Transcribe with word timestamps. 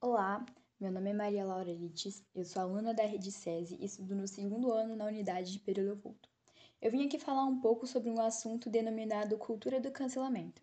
Olá, 0.00 0.44
meu 0.78 0.92
nome 0.92 1.10
é 1.10 1.12
Maria 1.14 1.44
Laura 1.46 1.72
Lites, 1.72 2.22
eu 2.34 2.44
sou 2.44 2.60
aluna 2.60 2.92
da 2.92 3.04
Rede 3.04 3.32
SESI 3.32 3.78
e 3.80 3.86
estudo 3.86 4.14
no 4.14 4.28
segundo 4.28 4.70
ano 4.70 4.94
na 4.94 5.06
unidade 5.06 5.50
de 5.50 5.58
Pedro 5.58 5.84
Leopoldo. 5.84 6.28
Eu 6.80 6.90
vim 6.90 7.06
aqui 7.06 7.18
falar 7.18 7.44
um 7.44 7.58
pouco 7.58 7.86
sobre 7.86 8.10
um 8.10 8.20
assunto 8.20 8.68
denominado 8.68 9.38
cultura 9.38 9.80
do 9.80 9.90
cancelamento. 9.90 10.60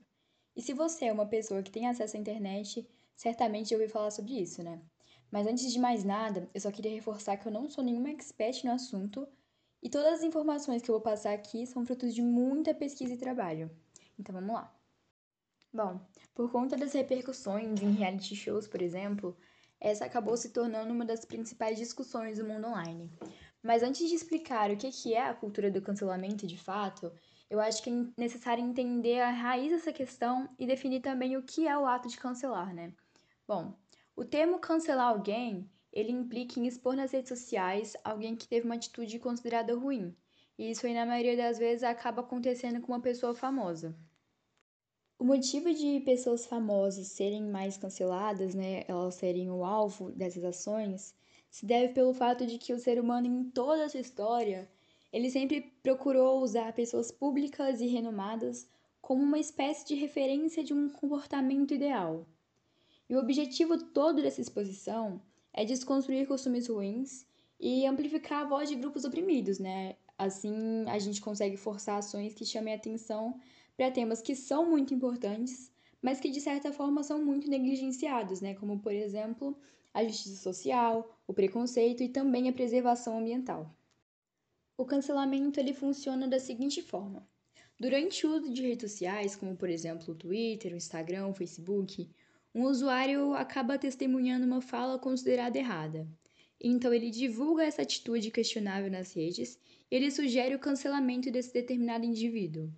E 0.56 0.62
se 0.62 0.74
você 0.74 1.06
é 1.06 1.12
uma 1.12 1.26
pessoa 1.26 1.64
que 1.64 1.72
tem 1.72 1.88
acesso 1.88 2.18
à 2.18 2.20
internet, 2.20 2.88
certamente 3.16 3.70
já 3.70 3.76
ouviu 3.76 3.90
falar 3.90 4.12
sobre 4.12 4.34
isso, 4.40 4.62
né? 4.62 4.80
Mas 5.32 5.48
antes 5.48 5.72
de 5.72 5.80
mais 5.80 6.04
nada, 6.04 6.48
eu 6.54 6.62
só 6.62 6.72
queria 6.72 6.92
reforçar 6.92 7.38
que 7.38 7.48
eu 7.48 7.52
não 7.52 7.68
sou 7.68 7.84
nenhuma 7.84 8.12
expert 8.12 8.64
no 8.64 8.72
assunto 8.72 9.28
e 9.82 9.90
todas 9.90 10.20
as 10.20 10.24
informações 10.24 10.84
que 10.84 10.92
eu 10.92 10.96
vou 10.96 11.02
passar 11.02 11.34
aqui 11.34 11.66
são 11.66 11.84
frutos 11.84 12.14
de 12.14 12.22
muita 12.22 12.76
pesquisa 12.76 13.14
e 13.14 13.18
trabalho. 13.18 13.72
Então 14.20 14.36
vamos 14.36 14.54
lá. 14.54 14.79
Bom, 15.72 16.02
por 16.34 16.52
conta 16.52 16.76
das 16.76 16.94
repercussões 16.94 17.82
em 17.82 17.92
reality 17.92 18.36
shows, 18.36 18.68
por 18.68 18.82
exemplo, 18.82 19.38
essa 19.80 20.06
acabou 20.06 20.36
se 20.36 20.50
tornando 20.50 20.92
uma 20.92 21.06
das 21.06 21.24
principais 21.26 21.78
discussões 21.78 22.40
do 22.40 22.46
mundo 22.46 22.68
online. 22.68 23.12
Mas 23.62 23.84
antes 23.84 24.10
de 24.10 24.16
explicar 24.16 24.72
o 24.72 24.78
que 24.78 25.14
é 25.14 25.22
a 25.28 25.34
cultura 25.34 25.70
do 25.70 25.82
cancelamento 25.82 26.48
de 26.48 26.58
fato, 26.58 27.12
eu 27.50 27.60
acho 27.60 27.84
que 27.84 27.90
é 27.90 28.06
necessário 28.18 28.64
entender 28.64 29.20
a 29.20 29.30
raiz 29.30 29.72
dessa 29.72 29.94
questão 29.94 30.50
e 30.58 30.66
definir 30.66 31.02
também 31.02 31.38
o 31.38 31.44
que 31.44 31.68
é 31.68 31.78
o 31.78 31.86
ato 31.86 32.08
de 32.08 32.18
cancelar, 32.18 32.74
né? 32.74 32.94
Bom, 33.48 33.78
o 34.16 34.26
termo 34.26 34.60
cancelar 34.60 35.10
alguém, 35.10 35.70
ele 35.94 36.12
implica 36.12 36.60
em 36.60 36.68
expor 36.68 36.96
nas 36.96 37.12
redes 37.12 37.30
sociais 37.30 37.96
alguém 38.04 38.36
que 38.36 38.48
teve 38.48 38.66
uma 38.66 38.76
atitude 38.76 39.20
considerada 39.20 39.76
ruim. 39.76 40.16
E 40.58 40.72
isso 40.72 40.86
aí, 40.86 40.94
na 40.94 41.06
maioria 41.06 41.38
das 41.38 41.58
vezes, 41.58 41.84
acaba 41.84 42.22
acontecendo 42.22 42.82
com 42.82 42.92
uma 42.92 43.02
pessoa 43.02 43.36
famosa. 43.36 43.96
O 45.20 45.26
motivo 45.26 45.74
de 45.74 46.00
pessoas 46.00 46.46
famosas 46.46 47.08
serem 47.08 47.44
mais 47.44 47.76
canceladas, 47.76 48.56
né, 48.56 48.86
elas 48.88 49.16
serem 49.16 49.52
o 49.52 49.66
alvo 49.66 50.10
dessas 50.14 50.46
ações, 50.46 51.14
se 51.52 51.66
deve 51.66 51.94
pelo 51.94 52.14
fato 52.14 52.46
de 52.46 52.58
que 52.58 52.72
o 52.72 52.80
ser 52.80 52.98
humano 52.98 53.28
em 53.28 53.44
toda 53.50 53.84
a 53.84 53.90
sua 53.90 54.00
história, 54.00 54.72
ele 55.12 55.30
sempre 55.30 55.60
procurou 55.84 56.42
usar 56.42 56.72
pessoas 56.72 57.12
públicas 57.12 57.82
e 57.82 57.88
renomadas 57.88 58.66
como 59.02 59.22
uma 59.22 59.38
espécie 59.38 59.86
de 59.86 59.94
referência 59.94 60.64
de 60.64 60.74
um 60.74 60.88
comportamento 60.88 61.74
ideal. 61.74 62.26
E 63.10 63.14
o 63.14 63.20
objetivo 63.20 63.78
todo 63.78 64.22
dessa 64.22 64.40
exposição 64.40 65.22
é 65.52 65.66
desconstruir 65.66 66.30
costumes 66.30 66.68
ruins 66.70 67.26
e 67.60 67.86
amplificar 67.86 68.46
a 68.46 68.48
voz 68.48 68.70
de 68.70 68.76
grupos 68.76 69.04
oprimidos, 69.04 69.60
né? 69.60 69.98
Assim, 70.18 70.86
a 70.88 70.98
gente 70.98 71.20
consegue 71.20 71.58
forçar 71.58 71.98
ações 71.98 72.34
que 72.34 72.46
chamem 72.46 72.74
atenção 72.74 73.38
para 73.80 73.90
temas 73.90 74.22
que 74.22 74.36
são 74.36 74.70
muito 74.70 74.94
importantes, 74.94 75.72
mas 76.02 76.20
que 76.20 76.30
de 76.30 76.42
certa 76.42 76.74
forma 76.74 77.02
são 77.02 77.24
muito 77.24 77.50
negligenciados, 77.50 78.42
né? 78.42 78.54
Como, 78.54 78.78
por 78.78 78.92
exemplo, 78.92 79.58
a 79.94 80.04
justiça 80.04 80.36
social, 80.36 81.18
o 81.26 81.34
preconceito 81.34 82.04
e 82.04 82.10
também 82.10 82.50
a 82.50 82.52
preservação 82.52 83.18
ambiental. 83.18 83.74
O 84.78 84.84
cancelamento 84.84 85.62
ele 85.62 85.74
funciona 85.74 86.28
da 86.28 86.42
seguinte 86.42 86.82
forma: 86.82 87.26
durante 87.80 88.28
o 88.28 88.36
uso 88.36 88.52
de 88.52 88.64
redes 88.64 88.92
sociais, 88.92 89.38
como 89.38 89.56
por 89.56 89.70
exemplo 89.70 90.14
o 90.14 90.18
Twitter, 90.18 90.74
o 90.74 90.78
Instagram, 90.78 91.28
o 91.28 91.34
Facebook, 91.34 92.10
um 92.54 92.64
usuário 92.66 93.34
acaba 93.34 93.78
testemunhando 93.78 94.46
uma 94.46 94.60
fala 94.60 95.00
considerada 95.00 95.58
errada. 95.58 96.06
Então 96.60 96.94
ele 96.94 97.10
divulga 97.10 97.64
essa 97.64 97.84
atitude 97.84 98.30
questionável 98.30 98.92
nas 98.92 99.14
redes 99.14 99.58
e 99.90 99.96
ele 99.96 100.12
sugere 100.12 100.54
o 100.54 100.60
cancelamento 100.60 101.32
desse 101.32 101.54
determinado 101.54 102.04
indivíduo. 102.04 102.70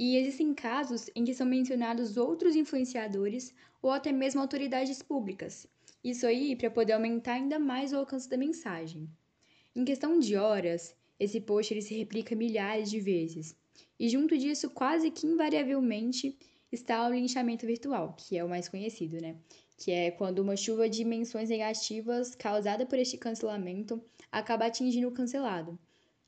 E 0.00 0.16
existem 0.16 0.54
casos 0.54 1.10
em 1.12 1.24
que 1.24 1.34
são 1.34 1.44
mencionados 1.44 2.16
outros 2.16 2.54
influenciadores 2.54 3.52
ou 3.82 3.90
até 3.90 4.12
mesmo 4.12 4.40
autoridades 4.40 5.02
públicas. 5.02 5.66
Isso 6.04 6.24
aí 6.24 6.54
para 6.54 6.70
poder 6.70 6.92
aumentar 6.92 7.32
ainda 7.32 7.58
mais 7.58 7.92
o 7.92 7.96
alcance 7.96 8.30
da 8.30 8.36
mensagem. 8.36 9.10
Em 9.74 9.84
questão 9.84 10.16
de 10.20 10.36
horas, 10.36 10.94
esse 11.18 11.40
post 11.40 11.74
ele 11.74 11.82
se 11.82 11.98
replica 11.98 12.36
milhares 12.36 12.88
de 12.88 13.00
vezes. 13.00 13.56
E 13.98 14.08
junto 14.08 14.38
disso, 14.38 14.70
quase 14.70 15.10
que 15.10 15.26
invariavelmente, 15.26 16.38
está 16.70 17.04
o 17.04 17.12
linchamento 17.12 17.66
virtual, 17.66 18.14
que 18.16 18.38
é 18.38 18.44
o 18.44 18.48
mais 18.48 18.68
conhecido, 18.68 19.20
né? 19.20 19.34
Que 19.76 19.90
é 19.90 20.12
quando 20.12 20.38
uma 20.38 20.54
chuva 20.54 20.88
de 20.88 21.04
menções 21.04 21.48
negativas 21.48 22.36
causada 22.36 22.86
por 22.86 23.00
este 23.00 23.18
cancelamento 23.18 24.00
acaba 24.30 24.66
atingindo 24.66 25.08
o 25.08 25.12
cancelado. 25.12 25.76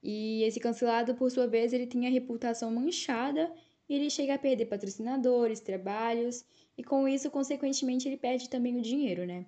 E 0.02 0.42
esse 0.44 0.58
cancelado, 0.58 1.14
por 1.14 1.30
sua 1.30 1.46
vez, 1.46 1.72
ele 1.72 1.86
tem 1.86 2.06
a 2.06 2.10
reputação 2.10 2.70
manchada 2.70 3.52
e 3.88 3.94
ele 3.94 4.08
chega 4.08 4.34
a 4.34 4.38
perder 4.38 4.66
patrocinadores, 4.66 5.60
trabalhos 5.60 6.44
e 6.76 6.82
com 6.82 7.06
isso, 7.06 7.30
consequentemente, 7.30 8.08
ele 8.08 8.16
perde 8.16 8.48
também 8.48 8.78
o 8.78 8.82
dinheiro, 8.82 9.26
né? 9.26 9.46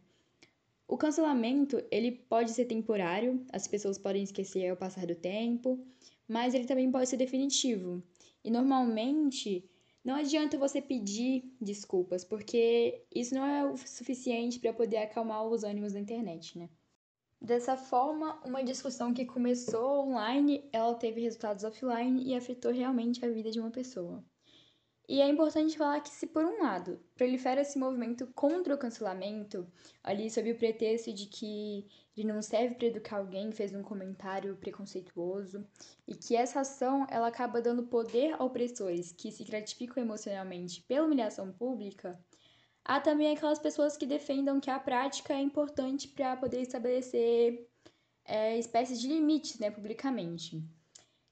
O 0.86 0.98
cancelamento, 0.98 1.82
ele 1.90 2.12
pode 2.12 2.50
ser 2.50 2.66
temporário, 2.66 3.44
as 3.50 3.66
pessoas 3.66 3.96
podem 3.96 4.22
esquecer 4.22 4.68
ao 4.68 4.76
passar 4.76 5.06
do 5.06 5.14
tempo, 5.14 5.82
mas 6.28 6.54
ele 6.54 6.66
também 6.66 6.90
pode 6.90 7.08
ser 7.08 7.16
definitivo. 7.16 8.02
E 8.44 8.50
normalmente 8.50 9.64
não 10.04 10.16
adianta 10.16 10.58
você 10.58 10.82
pedir 10.82 11.44
desculpas, 11.60 12.24
porque 12.24 13.04
isso 13.14 13.34
não 13.34 13.46
é 13.46 13.64
o 13.64 13.76
suficiente 13.76 14.58
para 14.58 14.72
poder 14.72 14.98
acalmar 14.98 15.46
os 15.46 15.62
ânimos 15.62 15.92
da 15.92 16.00
internet, 16.00 16.58
né? 16.58 16.68
Dessa 17.42 17.76
forma, 17.76 18.40
uma 18.44 18.62
discussão 18.62 19.12
que 19.12 19.24
começou 19.24 20.06
online, 20.06 20.64
ela 20.72 20.94
teve 20.94 21.20
resultados 21.20 21.64
offline 21.64 22.22
e 22.22 22.36
afetou 22.36 22.70
realmente 22.70 23.24
a 23.24 23.28
vida 23.28 23.50
de 23.50 23.58
uma 23.58 23.72
pessoa. 23.72 24.24
E 25.08 25.20
é 25.20 25.28
importante 25.28 25.76
falar 25.76 26.00
que 26.00 26.08
se 26.08 26.28
por 26.28 26.44
um 26.44 26.62
lado 26.62 27.00
prolifera 27.16 27.62
esse 27.62 27.76
movimento 27.76 28.28
contra 28.32 28.72
o 28.72 28.78
cancelamento, 28.78 29.66
ali 30.04 30.30
sob 30.30 30.52
o 30.52 30.56
pretexto 30.56 31.12
de 31.12 31.26
que 31.26 31.84
ele 32.16 32.28
não 32.28 32.40
serve 32.40 32.76
para 32.76 32.86
educar 32.86 33.16
alguém 33.16 33.50
que 33.50 33.56
fez 33.56 33.74
um 33.74 33.82
comentário 33.82 34.56
preconceituoso, 34.56 35.66
e 36.06 36.14
que 36.14 36.36
essa 36.36 36.60
ação 36.60 37.04
ela 37.10 37.26
acaba 37.26 37.60
dando 37.60 37.88
poder 37.88 38.34
a 38.34 38.44
opressores 38.44 39.10
que 39.10 39.32
se 39.32 39.42
gratificam 39.42 40.00
emocionalmente 40.00 40.80
pela 40.82 41.06
humilhação 41.06 41.52
pública, 41.52 42.24
Há 42.84 43.00
também 43.00 43.32
aquelas 43.32 43.58
pessoas 43.58 43.96
que 43.96 44.06
defendam 44.06 44.60
que 44.60 44.70
a 44.70 44.78
prática 44.78 45.34
é 45.34 45.40
importante 45.40 46.08
para 46.08 46.36
poder 46.36 46.60
estabelecer 46.60 47.68
é, 48.24 48.58
espécies 48.58 49.00
de 49.00 49.08
limites 49.08 49.58
né, 49.58 49.70
publicamente. 49.70 50.62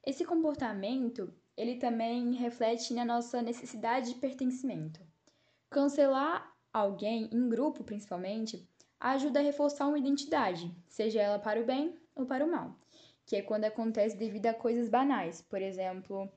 Esse 0.05 0.25
comportamento 0.25 1.33
ele 1.57 1.75
também 1.75 2.33
reflete 2.33 2.93
na 2.93 3.03
nossa 3.03 3.41
necessidade 3.41 4.13
de 4.13 4.19
pertencimento. 4.19 5.01
Cancelar 5.69 6.51
alguém, 6.73 7.29
em 7.31 7.49
grupo 7.49 7.83
principalmente, 7.83 8.67
ajuda 8.99 9.39
a 9.39 9.43
reforçar 9.43 9.87
uma 9.87 9.99
identidade, 9.99 10.73
seja 10.87 11.21
ela 11.21 11.39
para 11.39 11.61
o 11.61 11.65
bem 11.65 11.95
ou 12.15 12.25
para 12.25 12.45
o 12.45 12.49
mal, 12.49 12.75
que 13.25 13.35
é 13.35 13.41
quando 13.41 13.65
acontece 13.65 14.15
devido 14.15 14.47
a 14.47 14.53
coisas 14.53 14.89
banais, 14.89 15.41
por 15.41 15.61
exemplo, 15.61 16.31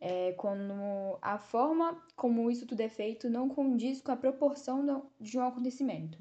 é, 0.00 0.32
quando 0.32 1.18
a 1.20 1.38
forma 1.38 2.02
como 2.16 2.50
isso 2.50 2.66
tudo 2.66 2.80
é 2.80 2.88
feito 2.88 3.28
não 3.28 3.48
condiz 3.48 4.00
com 4.00 4.10
a 4.10 4.16
proporção 4.16 5.04
de 5.20 5.38
um 5.38 5.44
acontecimento. 5.44 6.18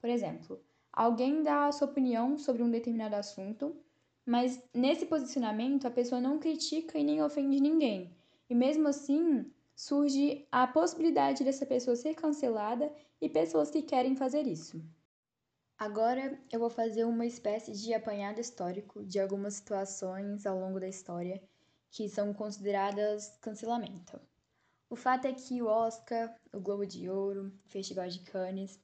Por 0.00 0.08
exemplo, 0.08 0.58
alguém 0.90 1.42
dá 1.42 1.66
a 1.66 1.72
sua 1.72 1.88
opinião 1.88 2.38
sobre 2.38 2.62
um 2.62 2.70
determinado 2.70 3.14
assunto, 3.14 3.76
mas 4.24 4.62
nesse 4.72 5.04
posicionamento 5.04 5.86
a 5.86 5.90
pessoa 5.90 6.20
não 6.20 6.38
critica 6.38 6.98
e 6.98 7.04
nem 7.04 7.22
ofende 7.22 7.60
ninguém, 7.60 8.16
e 8.48 8.54
mesmo 8.54 8.88
assim 8.88 9.52
surge 9.76 10.46
a 10.50 10.66
possibilidade 10.66 11.44
dessa 11.44 11.66
pessoa 11.66 11.94
ser 11.94 12.14
cancelada 12.14 12.90
e 13.20 13.28
pessoas 13.28 13.70
que 13.70 13.82
querem 13.82 14.16
fazer 14.16 14.46
isso. 14.46 14.82
Agora 15.78 16.40
eu 16.50 16.58
vou 16.58 16.70
fazer 16.70 17.04
uma 17.04 17.26
espécie 17.26 17.72
de 17.72 17.94
apanhado 17.94 18.40
histórico 18.40 19.04
de 19.04 19.20
algumas 19.20 19.54
situações 19.54 20.44
ao 20.44 20.58
longo 20.58 20.80
da 20.80 20.88
história 20.88 21.40
que 21.90 22.08
são 22.08 22.32
consideradas 22.32 23.36
cancelamento. 23.40 24.20
O 24.90 24.96
fato 24.96 25.26
é 25.26 25.32
que 25.32 25.60
o 25.60 25.66
Oscar, 25.66 26.34
o 26.52 26.60
Globo 26.60 26.86
de 26.86 27.08
Ouro, 27.10 27.52
o 27.66 27.68
Festival 27.68 28.08
de 28.08 28.20
Cannes, 28.20 28.80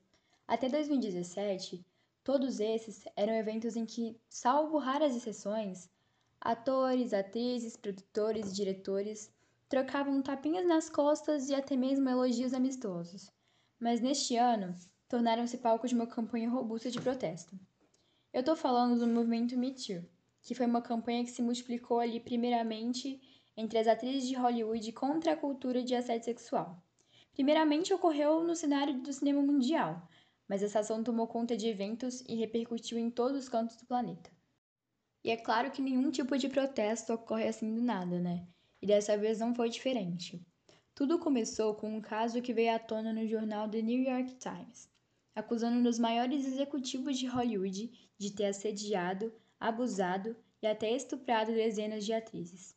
até 0.47 0.69
2017, 0.69 1.85
todos 2.23 2.61
esses 2.61 3.05
eram 3.17 3.33
eventos 3.33 3.77
em 3.77 3.87
que, 3.87 4.21
salvo 4.29 4.77
raras 4.79 5.17
exceções, 5.17 5.89
atores, 6.41 7.15
atrizes, 7.15 7.77
produtores 7.77 8.51
e 8.51 8.55
diretores 8.55 9.33
trocavam 9.69 10.23
tapinhas 10.23 10.67
nas 10.67 10.91
costas 10.91 11.49
e 11.49 11.55
até 11.55 11.75
mesmo 11.75 12.09
elogios 12.09 12.53
amistosos. 12.53 13.31
Mas 13.81 14.01
neste 14.01 14.37
ano, 14.37 14.75
tornaram-se 15.09 15.59
palco 15.59 15.89
de 15.89 15.95
uma 15.95 16.07
campanha 16.07 16.51
robusta 16.51 16.91
de 16.91 17.01
protesto. 17.01 17.59
Eu 18.33 18.41
estou 18.41 18.55
falando 18.55 18.99
do 18.99 19.07
movimento 19.07 19.57
Me 19.57 19.75
Too, 19.75 20.05
que 20.45 20.55
foi 20.55 20.67
uma 20.67 20.83
campanha 20.83 21.25
que 21.25 21.31
se 21.31 21.43
multiplicou 21.43 21.99
ali 21.99 22.21
primeiramente 22.21 23.21
entre 23.57 23.79
as 23.79 23.89
atrizes 23.89 24.29
de 24.29 24.35
Hollywood 24.35 24.93
contra 24.93 25.33
a 25.33 25.37
cultura 25.37 25.83
de 25.83 25.95
assédio 25.95 26.27
sexual. 26.27 26.81
Primeiramente 27.33 27.93
ocorreu 27.93 28.45
no 28.45 28.55
cenário 28.55 29.01
do 29.01 29.13
cinema 29.13 29.43
mundial, 29.43 30.07
mas 30.47 30.63
essa 30.63 30.81
ação 30.81 31.03
tomou 31.03 31.27
conta 31.27 31.57
de 31.57 31.67
eventos 31.67 32.21
e 32.29 32.35
repercutiu 32.37 32.99
em 32.99 33.11
todos 33.11 33.39
os 33.39 33.49
cantos 33.49 33.77
do 33.77 33.87
planeta. 33.87 34.31
E 35.25 35.31
é 35.31 35.37
claro 35.37 35.71
que 35.71 35.81
nenhum 35.81 36.11
tipo 36.11 36.37
de 36.37 36.49
protesto 36.49 37.15
ocorre 37.15 37.49
assim 37.49 37.75
do 37.75 37.81
nada, 37.81 38.21
né? 38.21 38.47
E 38.83 38.87
dessa 38.87 39.17
vez 39.17 39.39
não 39.39 39.55
foi 39.55 39.71
diferente. 39.71 40.47
Tudo 40.95 41.19
começou 41.19 41.75
com 41.75 41.97
um 41.97 42.01
caso 42.01 42.43
que 42.43 42.53
veio 42.53 42.75
à 42.75 42.79
tona 42.79 43.13
no 43.13 43.27
jornal 43.27 43.69
The 43.69 43.81
New 43.81 44.03
York 44.03 44.35
Times, 44.35 44.91
acusando 45.35 45.79
um 45.79 45.83
dos 45.83 45.99
maiores 45.99 46.47
executivos 46.47 47.19
de 47.19 47.27
Hollywood 47.27 47.91
de 48.19 48.31
ter 48.31 48.45
assediado, 48.45 49.33
abusado 49.59 50.37
e 50.63 50.67
até 50.67 50.95
estuprado 50.95 51.53
dezenas 51.53 52.05
de 52.05 52.13
atrizes. 52.13 52.75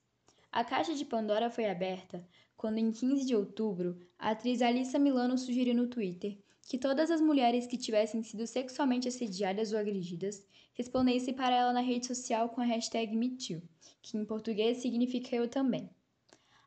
A 0.52 0.64
caixa 0.64 0.94
de 0.94 1.06
Pandora 1.06 1.50
foi 1.50 1.66
aberta 1.66 2.26
quando, 2.56 2.78
em 2.80 2.92
15 2.92 3.26
de 3.26 3.36
outubro, 3.36 4.00
a 4.18 4.32
atriz 4.32 4.62
Alissa 4.62 4.98
Milano 4.98 5.38
sugeriu 5.38 5.76
no 5.76 5.88
Twitter 5.88 6.38
que 6.68 6.78
todas 6.78 7.10
as 7.10 7.22
mulheres 7.22 7.66
que 7.66 7.78
tivessem 7.78 8.22
sido 8.24 8.46
sexualmente 8.46 9.08
assediadas 9.08 9.72
ou 9.72 9.80
agredidas 9.80 10.46
respondessem 10.74 11.34
para 11.34 11.56
ela 11.56 11.72
na 11.72 11.80
rede 11.80 12.06
social 12.06 12.50
com 12.50 12.60
a 12.60 12.66
hashtag 12.66 13.16
MeToo, 13.16 13.62
que 14.02 14.18
em 14.18 14.26
português 14.26 14.78
significa 14.78 15.36
eu 15.36 15.48
também. 15.48 15.90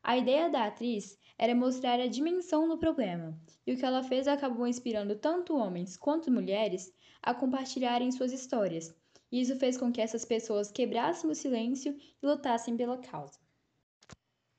A 0.02 0.16
ideia 0.16 0.48
da 0.48 0.64
atriz 0.64 1.18
era 1.36 1.54
mostrar 1.54 2.00
a 2.00 2.06
dimensão 2.06 2.66
do 2.66 2.78
problema, 2.78 3.38
e 3.66 3.72
o 3.72 3.76
que 3.76 3.84
ela 3.84 4.02
fez 4.02 4.26
acabou 4.26 4.66
inspirando 4.66 5.16
tanto 5.16 5.56
homens 5.56 5.96
quanto 5.96 6.30
mulheres 6.30 6.92
a 7.22 7.34
compartilharem 7.34 8.10
suas 8.10 8.32
histórias, 8.32 8.94
isso 9.30 9.56
fez 9.56 9.76
com 9.76 9.92
que 9.92 10.00
essas 10.00 10.24
pessoas 10.24 10.70
quebrassem 10.72 11.30
o 11.30 11.34
silêncio 11.34 11.96
e 12.22 12.26
lutassem 12.26 12.76
pela 12.76 12.98
causa. 12.98 13.38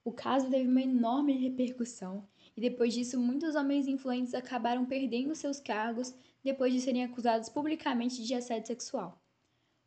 O 0.04 0.12
caso 0.12 0.50
teve 0.50 0.68
uma 0.68 0.82
enorme 0.82 1.34
repercussão, 1.34 2.28
e 2.56 2.62
depois 2.62 2.94
disso, 2.94 3.20
muitos 3.20 3.56
homens 3.56 3.88
influentes 3.88 4.34
acabaram 4.34 4.86
perdendo 4.86 5.36
seus 5.36 5.60
cargos 5.60 6.14
depois 6.44 6.74
de 6.74 6.82
serem 6.82 7.04
acusados 7.04 7.50
publicamente 7.50 8.24
de 8.24 8.34
assédio 8.34 8.68
sexual. 8.68 9.22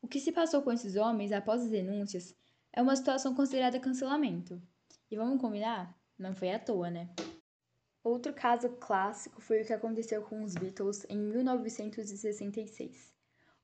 O 0.00 0.06
que 0.06 0.20
se 0.20 0.30
passou 0.30 0.62
com 0.62 0.70
esses 0.70 0.96
homens 0.96 1.32
após 1.32 1.62
as 1.62 1.70
denúncias 1.70 2.34
é 2.72 2.82
uma 2.82 2.94
situação 2.94 3.34
considerada 3.34 3.80
cancelamento. 3.80 4.60
E 5.10 5.16
vamos 5.16 5.40
combinar? 5.40 5.98
Não 6.18 6.34
foi 6.34 6.52
à 6.52 6.58
toa, 6.58 6.90
né? 6.90 7.08
Outro 8.02 8.34
caso 8.34 8.68
clássico 8.68 9.40
foi 9.40 9.62
o 9.62 9.64
que 9.64 9.72
aconteceu 9.72 10.22
com 10.22 10.44
os 10.44 10.54
Beatles 10.54 11.06
em 11.08 11.16
1966. 11.16 13.13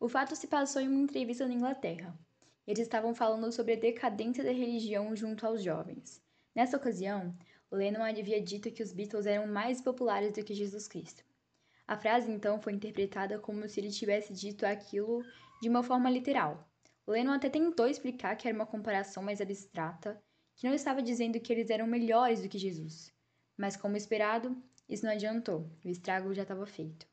O 0.01 0.09
fato 0.09 0.35
se 0.35 0.47
passou 0.47 0.81
em 0.81 0.89
uma 0.89 0.99
entrevista 0.99 1.47
na 1.47 1.53
Inglaterra. 1.53 2.19
Eles 2.67 2.85
estavam 2.85 3.15
falando 3.15 3.53
sobre 3.53 3.75
a 3.75 3.79
decadência 3.79 4.43
da 4.43 4.51
religião 4.51 5.15
junto 5.15 5.47
aos 5.47 5.63
jovens. 5.63 6.23
Nessa 6.55 6.79
ocasião, 6.79 7.37
Lennon 7.71 8.03
havia 8.03 8.41
dito 8.41 8.73
que 8.73 8.83
os 8.83 8.95
Beatles 8.95 9.27
eram 9.27 9.47
mais 9.47 9.83
populares 9.83 10.33
do 10.33 10.43
que 10.43 10.55
Jesus 10.55 10.89
Cristo. 10.89 11.23
A 11.87 11.99
frase 11.99 12.33
então 12.33 12.59
foi 12.59 12.73
interpretada 12.73 13.39
como 13.39 13.69
se 13.69 13.79
ele 13.79 13.91
tivesse 13.91 14.33
dito 14.33 14.65
aquilo 14.65 15.23
de 15.61 15.69
uma 15.69 15.83
forma 15.83 16.09
literal. 16.09 16.67
Lennon 17.07 17.33
até 17.33 17.51
tentou 17.51 17.87
explicar 17.87 18.37
que 18.37 18.49
era 18.49 18.57
uma 18.57 18.65
comparação 18.65 19.23
mais 19.23 19.39
abstrata, 19.39 20.19
que 20.57 20.67
não 20.67 20.75
estava 20.75 21.03
dizendo 21.03 21.39
que 21.39 21.53
eles 21.53 21.69
eram 21.69 21.87
melhores 21.87 22.41
do 22.41 22.49
que 22.49 22.59
Jesus. 22.59 23.13
Mas, 23.55 23.77
como 23.77 23.99
esperado, 23.99 24.57
isso 24.89 25.05
não 25.05 25.13
adiantou, 25.13 25.71
o 25.85 25.89
estrago 25.91 26.33
já 26.33 26.41
estava 26.43 26.65
feito. 26.65 27.10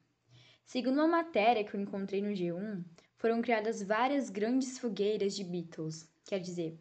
Segundo 0.67 0.97
uma 0.97 1.07
matéria 1.07 1.63
que 1.63 1.73
eu 1.73 1.79
encontrei 1.79 2.21
no 2.21 2.33
G1, 2.33 2.83
foram 3.15 3.41
criadas 3.41 3.81
várias 3.81 4.29
grandes 4.29 4.77
fogueiras 4.77 5.33
de 5.33 5.41
Beatles, 5.41 6.09
quer 6.25 6.41
dizer, 6.41 6.77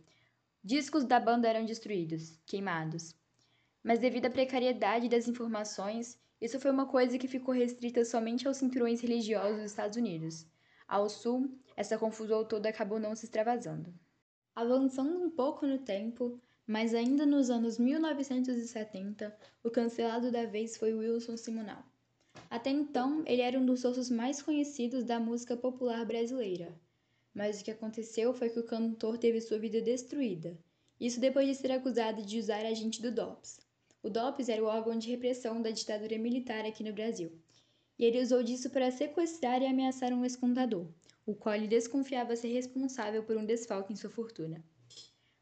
discos 0.61 1.05
da 1.05 1.21
banda 1.21 1.47
eram 1.49 1.65
destruídos, 1.65 2.37
queimados. 2.45 3.15
Mas 3.85 4.01
devido 4.01 4.27
à 4.27 4.31
precariedade 4.31 5.09
das 5.09 5.29
informações, 5.29 6.19
isso 6.41 6.59
foi 6.59 6.73
uma 6.73 6.87
coisa 6.87 7.17
que 7.17 7.29
ficou 7.29 7.55
restrita 7.55 8.05
somente 8.05 8.49
aos 8.49 8.57
cinturões 8.57 9.01
religiosos 9.01 9.59
dos 9.59 9.71
Estados 9.71 9.97
Unidos. 9.97 10.45
Ao 10.89 11.09
sul, 11.09 11.57
essa 11.77 11.97
confusão 11.97 12.45
toda 12.45 12.69
acabou 12.69 12.99
não 12.99 13.15
se 13.15 13.27
extravasando. 13.27 13.95
Avançando 14.53 15.17
um 15.17 15.31
pouco 15.31 15.65
no 15.65 15.79
tempo, 15.79 16.41
mas 16.67 16.93
ainda 16.93 17.25
nos 17.25 17.51
anos 17.51 17.79
1970, 17.79 19.33
o 19.63 19.71
cancelado 19.71 20.33
da 20.33 20.45
vez 20.45 20.77
foi 20.77 20.93
Wilson 20.93 21.37
Simonal. 21.37 21.85
Até 22.57 22.71
então, 22.71 23.23
ele 23.27 23.43
era 23.43 23.59
um 23.61 23.67
dos 23.67 23.85
rostos 23.85 24.09
mais 24.09 24.41
conhecidos 24.41 25.05
da 25.05 25.21
música 25.21 25.55
popular 25.55 26.07
brasileira. 26.07 26.75
Mas 27.35 27.61
o 27.61 27.65
que 27.65 27.71
aconteceu 27.71 28.33
foi 28.33 28.49
que 28.49 28.59
o 28.59 28.65
cantor 28.65 29.19
teve 29.19 29.43
sua 29.43 29.59
vida 29.59 29.79
destruída. 29.83 30.59
Isso 30.99 31.21
depois 31.21 31.47
de 31.47 31.55
ser 31.55 31.71
acusado 31.71 32.23
de 32.23 32.39
usar 32.39 32.65
agente 32.65 33.03
do 33.03 33.13
DOPS. 33.13 33.61
O 34.03 34.09
DOPS 34.09 34.49
era 34.49 34.63
o 34.63 34.67
órgão 34.67 34.97
de 34.97 35.11
repressão 35.11 35.61
da 35.61 35.71
ditadura 35.71 36.17
militar 36.17 36.65
aqui 36.65 36.83
no 36.83 36.95
Brasil. 36.95 37.31
E 37.99 38.07
ele 38.07 38.23
usou 38.23 38.43
disso 38.43 38.71
para 38.71 38.91
sequestrar 38.91 39.61
e 39.61 39.67
ameaçar 39.67 40.15
um 40.15 40.25
ex-contador, 40.25 40.87
o 41.27 41.35
qual 41.35 41.57
ele 41.57 41.69
desconfiava 41.69 42.37
ser 42.37 42.49
responsável 42.55 43.23
por 43.23 43.37
um 43.37 43.45
desfalque 43.45 43.93
em 43.93 43.97
sua 43.97 44.09
fortuna. 44.09 44.65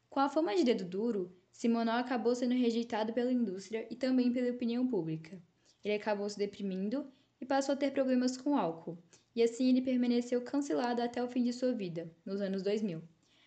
Com 0.09 0.19
a 0.19 0.27
fama 0.27 0.53
de 0.53 0.65
dedo 0.65 0.83
duro, 0.83 1.33
Simonal 1.49 1.97
acabou 1.97 2.35
sendo 2.35 2.55
rejeitado 2.55 3.13
pela 3.13 3.31
indústria 3.31 3.87
e 3.89 3.95
também 3.95 4.33
pela 4.33 4.51
opinião 4.51 4.85
pública. 4.85 5.41
Ele 5.85 5.93
acabou 5.93 6.27
se 6.27 6.39
deprimindo 6.39 7.05
e 7.39 7.45
passou 7.45 7.73
a 7.73 7.77
ter 7.77 7.91
problemas 7.91 8.35
com 8.35 8.57
álcool, 8.57 8.97
e 9.35 9.43
assim 9.43 9.69
ele 9.69 9.83
permaneceu 9.83 10.41
cancelado 10.41 10.99
até 10.99 11.23
o 11.23 11.27
fim 11.27 11.43
de 11.43 11.53
sua 11.53 11.71
vida, 11.71 12.11
nos 12.25 12.41
anos 12.41 12.63
2000. 12.63 13.03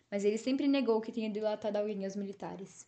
Mas 0.08 0.24
ele 0.24 0.38
sempre 0.38 0.68
negou 0.68 1.00
que 1.00 1.10
tenha 1.10 1.28
dilatado 1.28 1.76
alguém 1.76 2.04
aos 2.04 2.14
militares. 2.14 2.86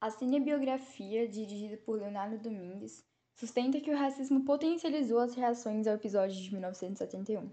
A 0.00 0.10
cinebiografia, 0.10 1.28
dirigida 1.28 1.76
por 1.76 2.00
Leonardo 2.00 2.38
Domingues, 2.38 3.04
sustenta 3.36 3.80
que 3.80 3.92
o 3.92 3.96
racismo 3.96 4.44
potencializou 4.44 5.20
as 5.20 5.34
reações 5.36 5.86
ao 5.86 5.94
episódio 5.94 6.36
de 6.42 6.50
1971. 6.50 7.48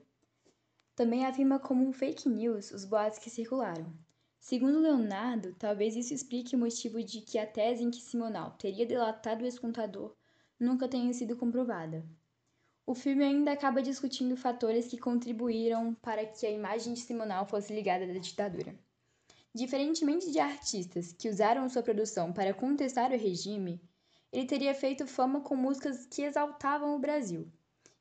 Também 0.95 1.27
afirma 1.27 1.59
como 1.59 1.87
um 1.87 1.93
fake 1.93 2.27
news 2.27 2.71
os 2.71 2.85
boatos 2.85 3.19
que 3.19 3.29
circularam, 3.29 3.93
Segundo 4.39 4.79
Leonardo, 4.79 5.53
talvez 5.59 5.95
isso 5.95 6.13
explique 6.13 6.55
o 6.55 6.59
motivo 6.59 7.03
de 7.03 7.21
que 7.21 7.37
a 7.37 7.45
tese 7.45 7.83
em 7.83 7.91
que 7.91 8.01
Simonal 8.01 8.51
teria 8.51 8.85
delatado 8.85 9.41
o 9.41 9.45
ex-contador 9.45 10.15
nunca 10.59 10.87
tenha 10.87 11.13
sido 11.13 11.35
comprovada. 11.35 12.05
O 12.85 12.95
filme 12.95 13.23
ainda 13.23 13.51
acaba 13.51 13.81
discutindo 13.81 14.37
fatores 14.37 14.87
que 14.87 14.97
contribuíram 14.97 15.93
para 15.95 16.25
que 16.25 16.45
a 16.45 16.51
imagem 16.51 16.93
de 16.93 17.01
Simonal 17.01 17.45
fosse 17.45 17.73
ligada 17.73 18.05
à 18.05 18.17
ditadura. 18.17 18.73
Diferentemente 19.53 20.31
de 20.31 20.39
artistas 20.39 21.11
que 21.11 21.27
usaram 21.27 21.67
sua 21.67 21.83
produção 21.83 22.31
para 22.31 22.53
contestar 22.53 23.11
o 23.11 23.17
regime, 23.17 23.81
ele 24.31 24.45
teria 24.45 24.73
feito 24.73 25.07
fama 25.07 25.41
com 25.41 25.55
músicas 25.55 26.05
que 26.05 26.21
exaltavam 26.21 26.95
o 26.95 26.99
Brasil. 26.99 27.51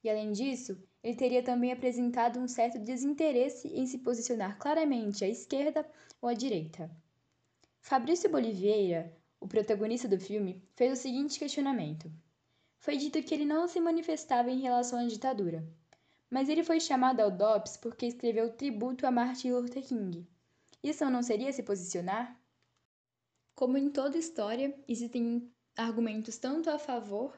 E 0.05 0.11
além 0.11 0.31
disso, 0.33 0.79
ele 1.03 1.17
teria 1.17 1.43
também 1.43 1.73
apresentado 1.73 2.39
um 2.39 2.47
certo 2.47 2.79
desinteresse 2.79 3.69
em 3.69 3.87
se 3.87 3.99
posicionar 3.99 4.59
claramente 4.59 5.25
à 5.25 5.29
esquerda 5.29 5.89
ou 6.21 6.29
à 6.29 6.35
direita. 6.35 6.91
Fabrício 7.81 8.31
Boliveira, 8.31 9.17
o 9.41 9.49
protagonista 9.49 10.07
do 10.07 10.19
filme, 10.19 10.63
fez 10.75 10.93
o 10.93 11.01
seguinte 11.01 11.39
questionamento. 11.39 12.11
Foi 12.87 12.97
dito 12.97 13.21
que 13.21 13.35
ele 13.35 13.45
não 13.45 13.67
se 13.67 13.81
manifestava 13.81 14.49
em 14.49 14.61
relação 14.61 15.01
à 15.01 15.05
ditadura, 15.05 15.69
mas 16.31 16.49
ele 16.49 16.63
foi 16.63 16.79
chamado 16.79 17.19
ao 17.19 17.33
DOPS 17.33 17.79
porque 17.79 18.07
escreveu 18.07 18.53
tributo 18.53 19.05
a 19.05 19.11
Martin 19.11 19.51
Luther 19.51 19.83
King. 19.83 20.25
Isso 20.85 21.05
não 21.11 21.21
seria 21.21 21.53
se 21.53 21.65
posicionar? 21.65 22.41
Como 23.57 23.77
em 23.77 23.91
toda 23.91 24.17
história, 24.17 24.73
existem 24.87 25.51
argumentos 25.77 26.39
tanto 26.39 26.71
a 26.71 26.79
favor 26.79 27.37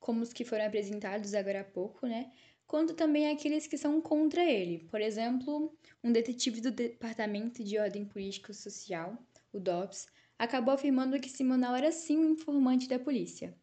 como 0.00 0.20
os 0.20 0.32
que 0.32 0.44
foram 0.44 0.66
apresentados 0.66 1.32
agora 1.32 1.60
há 1.60 1.64
pouco, 1.64 2.04
né? 2.04 2.32
quanto 2.66 2.92
também 2.92 3.30
aqueles 3.30 3.68
que 3.68 3.78
são 3.78 4.00
contra 4.00 4.42
ele. 4.42 4.80
Por 4.90 5.00
exemplo, 5.00 5.72
um 6.02 6.10
detetive 6.10 6.60
do 6.60 6.72
Departamento 6.72 7.62
de 7.62 7.78
Ordem 7.78 8.04
Político 8.04 8.52
Social, 8.52 9.16
o 9.52 9.60
DOPS, 9.60 10.08
acabou 10.36 10.74
afirmando 10.74 11.20
que 11.20 11.30
Simonal 11.30 11.76
era 11.76 11.92
sim 11.92 12.18
um 12.18 12.32
informante 12.32 12.88
da 12.88 12.98
polícia. 12.98 13.56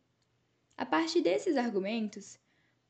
A 0.77 0.85
partir 0.85 1.21
desses 1.21 1.55
argumentos, 1.55 2.37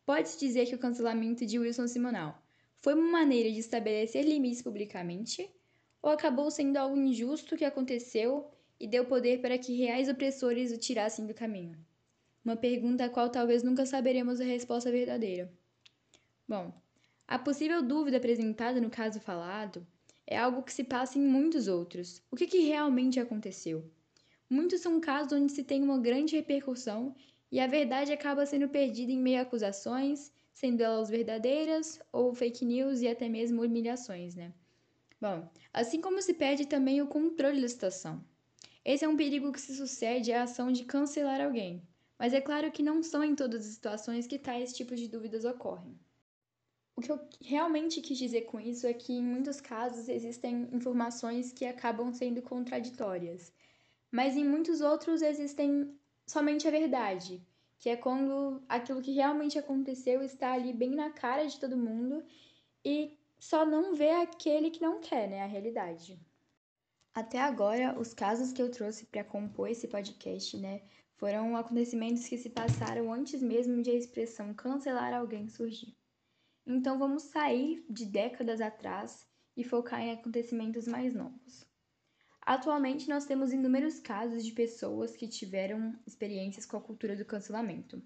pode-se 0.06 0.40
dizer 0.40 0.66
que 0.66 0.74
o 0.74 0.80
cancelamento 0.80 1.46
de 1.46 1.60
Wilson 1.60 1.88
Simonal 1.88 2.42
foi 2.78 2.96
uma 2.96 3.12
maneira 3.12 3.52
de 3.52 3.60
estabelecer 3.60 4.26
limites 4.26 4.62
publicamente 4.62 5.50
ou 6.02 6.10
acabou 6.10 6.50
sendo 6.50 6.78
algo 6.78 6.98
injusto 6.98 7.56
que 7.56 7.64
aconteceu 7.64 8.50
e 8.80 8.88
deu 8.88 9.06
poder 9.06 9.40
para 9.40 9.58
que 9.58 9.78
reais 9.78 10.10
opressores 10.10 10.72
o 10.72 10.78
tirassem 10.78 11.28
do 11.28 11.34
caminho? 11.34 11.78
Uma 12.44 12.56
pergunta 12.56 13.06
a 13.06 13.10
qual 13.10 13.30
talvez 13.30 13.62
nunca 13.62 13.86
saberemos 13.86 14.42
a 14.42 14.44
resposta 14.44 14.92
verdadeira. 14.92 15.52
Bom, 16.48 16.74
a 17.28 17.38
possível 17.38 17.82
dúvida 17.82 18.18
apresentada 18.18 18.82
no 18.82 18.90
caso 18.90 19.20
falado 19.20 19.86
é 20.26 20.38
algo 20.38 20.64
que 20.64 20.74
se 20.74 20.84
passa 20.84 21.20
em 21.20 21.22
muitos 21.22 21.68
outros. 21.68 22.22
O 22.32 22.36
que, 22.36 22.48
que 22.48 22.60
realmente 22.60 23.20
aconteceu? 23.20 23.88
Muitos 24.50 24.82
são 24.82 25.00
casos 25.00 25.34
onde 25.34 25.52
se 25.52 25.64
tem 25.64 25.84
uma 25.84 26.00
grande 26.00 26.36
repercussão 26.36 27.16
e 27.56 27.60
a 27.62 27.68
verdade 27.68 28.12
acaba 28.12 28.46
sendo 28.46 28.68
perdida 28.68 29.14
em 29.14 29.18
meio 29.18 29.40
a 29.40 29.44
acusações, 29.44 30.30
sendo 30.52 30.82
elas 30.82 31.10
verdadeiras 31.10 32.02
ou 32.12 32.34
fake 32.34 32.66
news 32.66 33.00
e 33.00 33.08
até 33.08 33.30
mesmo 33.30 33.64
humilhações, 33.64 34.36
né? 34.36 34.54
Bom, 35.22 35.48
assim 35.72 36.02
como 36.02 36.22
se 36.22 36.34
perde 36.34 36.68
também 36.68 37.02
o 37.02 37.08
controle 37.08 37.62
da 37.62 37.70
situação. 37.70 38.22
Esse 38.84 39.06
é 39.06 39.08
um 39.08 39.16
perigo 39.16 39.54
que 39.54 39.62
se 39.62 39.74
sucede 39.74 40.34
à 40.34 40.44
ação 40.44 40.70
de 40.70 40.84
cancelar 40.84 41.40
alguém, 41.40 41.82
mas 42.20 42.34
é 42.34 42.42
claro 42.42 42.70
que 42.74 42.84
não 42.84 43.02
são 43.02 43.24
em 43.24 43.34
todas 43.34 43.66
as 43.66 43.74
situações 43.74 44.28
que 44.28 44.38
tais 44.38 44.74
tipos 44.74 45.00
de 45.00 45.08
dúvidas 45.08 45.46
ocorrem. 45.46 45.98
O 46.94 47.00
que 47.00 47.10
eu 47.10 47.26
realmente 47.42 48.02
quis 48.02 48.18
dizer 48.18 48.42
com 48.42 48.60
isso 48.60 48.86
é 48.86 48.94
que, 48.94 49.14
em 49.14 49.24
muitos 49.24 49.62
casos, 49.62 50.10
existem 50.10 50.68
informações 50.74 51.54
que 51.54 51.66
acabam 51.66 52.12
sendo 52.12 52.42
contraditórias, 52.42 53.54
mas 54.12 54.36
em 54.36 54.44
muitos 54.44 54.82
outros 54.82 55.22
existem 55.22 55.98
somente 56.26 56.68
a 56.68 56.72
verdade, 56.72 57.46
que 57.78 57.90
é 57.90 57.96
quando 57.96 58.64
aquilo 58.68 59.02
que 59.02 59.12
realmente 59.12 59.60
aconteceu 59.60 60.24
está 60.24 60.54
ali 60.54 60.74
bem 60.74 60.92
na 60.92 61.10
cara 61.10 61.46
de 61.46 61.60
todo 61.60 61.78
mundo 61.78 62.24
e 62.84 63.18
só 63.40 63.66
não 63.66 63.94
vê 63.94 64.12
aquele 64.12 64.72
que 64.72 64.82
não 64.82 65.00
quer, 65.00 65.30
né, 65.30 65.44
a 65.44 65.48
realidade. 65.48 66.20
Até 67.14 67.40
agora, 67.40 67.98
os 68.00 68.14
casos 68.14 68.52
que 68.52 68.62
eu 68.62 68.70
trouxe 68.72 69.06
para 69.06 69.24
compor 69.24 69.70
esse 69.70 69.88
podcast, 69.88 70.58
né, 70.58 70.82
foram 71.16 71.56
acontecimentos 71.56 72.28
que 72.28 72.38
se 72.38 72.50
passaram 72.50 73.14
antes 73.14 73.42
mesmo 73.42 73.82
de 73.82 73.90
a 73.90 73.94
expressão 73.94 74.54
cancelar 74.54 75.14
alguém 75.14 75.48
surgir. 75.48 75.96
Então 76.66 76.98
vamos 76.98 77.24
sair 77.24 77.86
de 77.90 78.06
décadas 78.06 78.60
atrás 78.60 79.28
e 79.56 79.64
focar 79.64 80.02
em 80.02 80.12
acontecimentos 80.12 80.88
mais 80.88 81.14
novos. 81.14 81.66
Atualmente 82.46 83.10
nós 83.10 83.26
temos 83.26 83.52
inúmeros 83.52 84.00
casos 84.00 84.46
de 84.46 84.52
pessoas 84.52 85.16
que 85.18 85.28
tiveram 85.28 85.98
experiências 86.06 86.64
com 86.64 86.78
a 86.78 86.82
cultura 86.82 87.16
do 87.16 87.26
cancelamento. 87.26 88.00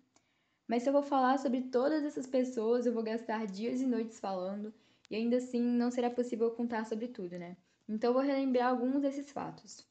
Mas 0.66 0.84
se 0.84 0.90
eu 0.90 0.94
vou 0.94 1.04
falar 1.04 1.38
sobre 1.38 1.64
todas 1.64 2.06
essas 2.06 2.26
pessoas, 2.26 2.86
eu 2.86 2.94
vou 2.94 3.04
gastar 3.04 3.46
dias 3.46 3.82
e 3.82 3.86
noites 3.86 4.18
falando, 4.18 4.74
e 5.12 5.16
ainda 5.18 5.36
assim 5.36 5.60
não 5.60 5.92
será 5.92 6.10
possível 6.10 6.52
contar 6.52 6.86
sobre 6.86 7.10
tudo, 7.10 7.38
né? 7.38 7.58
Então 7.88 8.14
vou 8.14 8.22
relembrar 8.22 8.70
alguns 8.70 9.02
desses 9.02 9.30
fatos. 9.30 9.86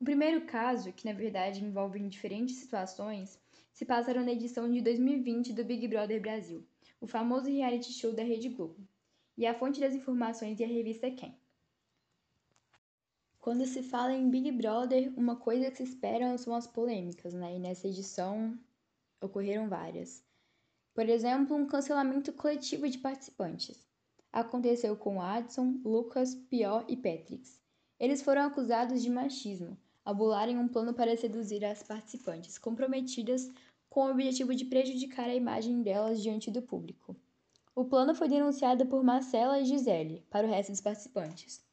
O 0.00 0.04
primeiro 0.04 0.46
caso, 0.46 0.94
que 0.94 1.04
na 1.04 1.12
verdade 1.12 1.62
envolve 1.62 2.00
diferentes 2.08 2.56
situações, 2.56 3.38
se 3.70 3.84
passaram 3.84 4.24
na 4.24 4.32
edição 4.32 4.72
de 4.72 4.80
2020 4.80 5.52
do 5.52 5.62
Big 5.62 5.86
Brother 5.86 6.22
Brasil, 6.22 6.66
o 7.02 7.06
famoso 7.06 7.50
reality 7.50 7.92
show 7.92 8.14
da 8.14 8.22
Rede 8.22 8.48
Globo. 8.48 8.80
E 9.36 9.44
a 9.44 9.52
fonte 9.52 9.78
das 9.78 9.94
informações 9.94 10.58
é 10.58 10.64
a 10.64 10.68
revista 10.68 11.10
Quem. 11.10 11.34
Quando 13.40 13.64
se 13.64 13.82
fala 13.82 14.12
em 14.12 14.28
Big 14.28 14.52
Brother, 14.52 15.10
uma 15.16 15.34
coisa 15.34 15.70
que 15.70 15.78
se 15.78 15.84
espera 15.84 16.36
são 16.36 16.54
as 16.54 16.66
polêmicas, 16.66 17.32
né? 17.32 17.56
E 17.56 17.58
nessa 17.58 17.88
edição 17.88 18.54
ocorreram 19.18 19.66
várias. 19.66 20.22
Por 20.92 21.08
exemplo, 21.08 21.56
um 21.56 21.66
cancelamento 21.66 22.34
coletivo 22.34 22.86
de 22.86 22.98
participantes. 22.98 23.88
Aconteceu 24.30 24.94
com 24.94 25.22
Adson, 25.22 25.80
Lucas, 25.82 26.34
Pior 26.34 26.84
e 26.86 26.98
Petrix. 26.98 27.58
Eles 27.98 28.20
foram 28.20 28.42
acusados 28.42 29.02
de 29.02 29.08
machismo, 29.08 29.74
ao 30.04 30.14
bolarem 30.14 30.58
um 30.58 30.68
plano 30.68 30.92
para 30.92 31.16
seduzir 31.16 31.64
as 31.64 31.82
participantes, 31.82 32.58
comprometidas 32.58 33.50
com 33.88 34.04
o 34.04 34.10
objetivo 34.10 34.54
de 34.54 34.66
prejudicar 34.66 35.30
a 35.30 35.34
imagem 35.34 35.80
delas 35.82 36.22
diante 36.22 36.50
do 36.50 36.60
público. 36.60 37.16
O 37.74 37.86
plano 37.86 38.14
foi 38.14 38.28
denunciado 38.28 38.84
por 38.84 39.02
Marcela 39.02 39.58
e 39.58 39.64
Gisele 39.64 40.26
para 40.28 40.46
o 40.46 40.50
resto 40.50 40.72
dos 40.72 40.82
participantes. 40.82 41.69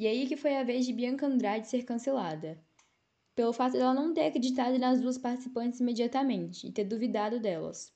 E 0.00 0.06
aí 0.06 0.26
que 0.26 0.34
foi 0.34 0.56
a 0.56 0.64
vez 0.64 0.86
de 0.86 0.94
Bianca 0.94 1.26
Andrade 1.26 1.68
ser 1.68 1.84
cancelada, 1.84 2.58
pelo 3.34 3.52
fato 3.52 3.74
dela 3.74 3.92
não 3.92 4.14
ter 4.14 4.24
acreditado 4.24 4.78
nas 4.78 4.98
duas 4.98 5.18
participantes 5.18 5.78
imediatamente 5.78 6.66
e 6.66 6.72
ter 6.72 6.84
duvidado 6.84 7.38
delas. 7.38 7.92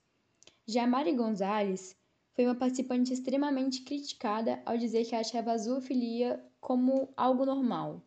Já 0.69 0.87
Mari 0.87 1.13
Gonzalez 1.13 1.97
foi 2.35 2.45
uma 2.45 2.55
participante 2.55 3.11
extremamente 3.11 3.81
criticada 3.81 4.61
ao 4.67 4.77
dizer 4.77 5.07
que 5.07 5.15
achava 5.17 5.53
a 5.53 5.57
zoofilia 5.57 6.45
como 6.61 7.09
algo 7.17 7.47
normal 7.47 8.03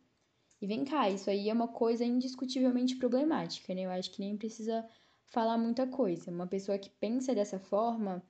e 0.61 0.67
vem 0.67 0.85
cá, 0.85 1.09
isso 1.09 1.27
aí 1.31 1.49
é 1.49 1.53
uma 1.53 1.67
coisa 1.67 2.05
indiscutivelmente 2.05 2.97
problemática, 2.97 3.73
né? 3.73 3.81
Eu 3.81 3.89
acho 3.89 4.11
que 4.11 4.19
nem 4.19 4.37
precisa 4.37 4.87
falar 5.25 5.57
muita 5.57 5.87
coisa. 5.87 6.29
Uma 6.29 6.45
pessoa 6.45 6.77
que 6.77 6.91
pensa 6.91 7.33
dessa 7.33 7.57
forma, 7.59 8.23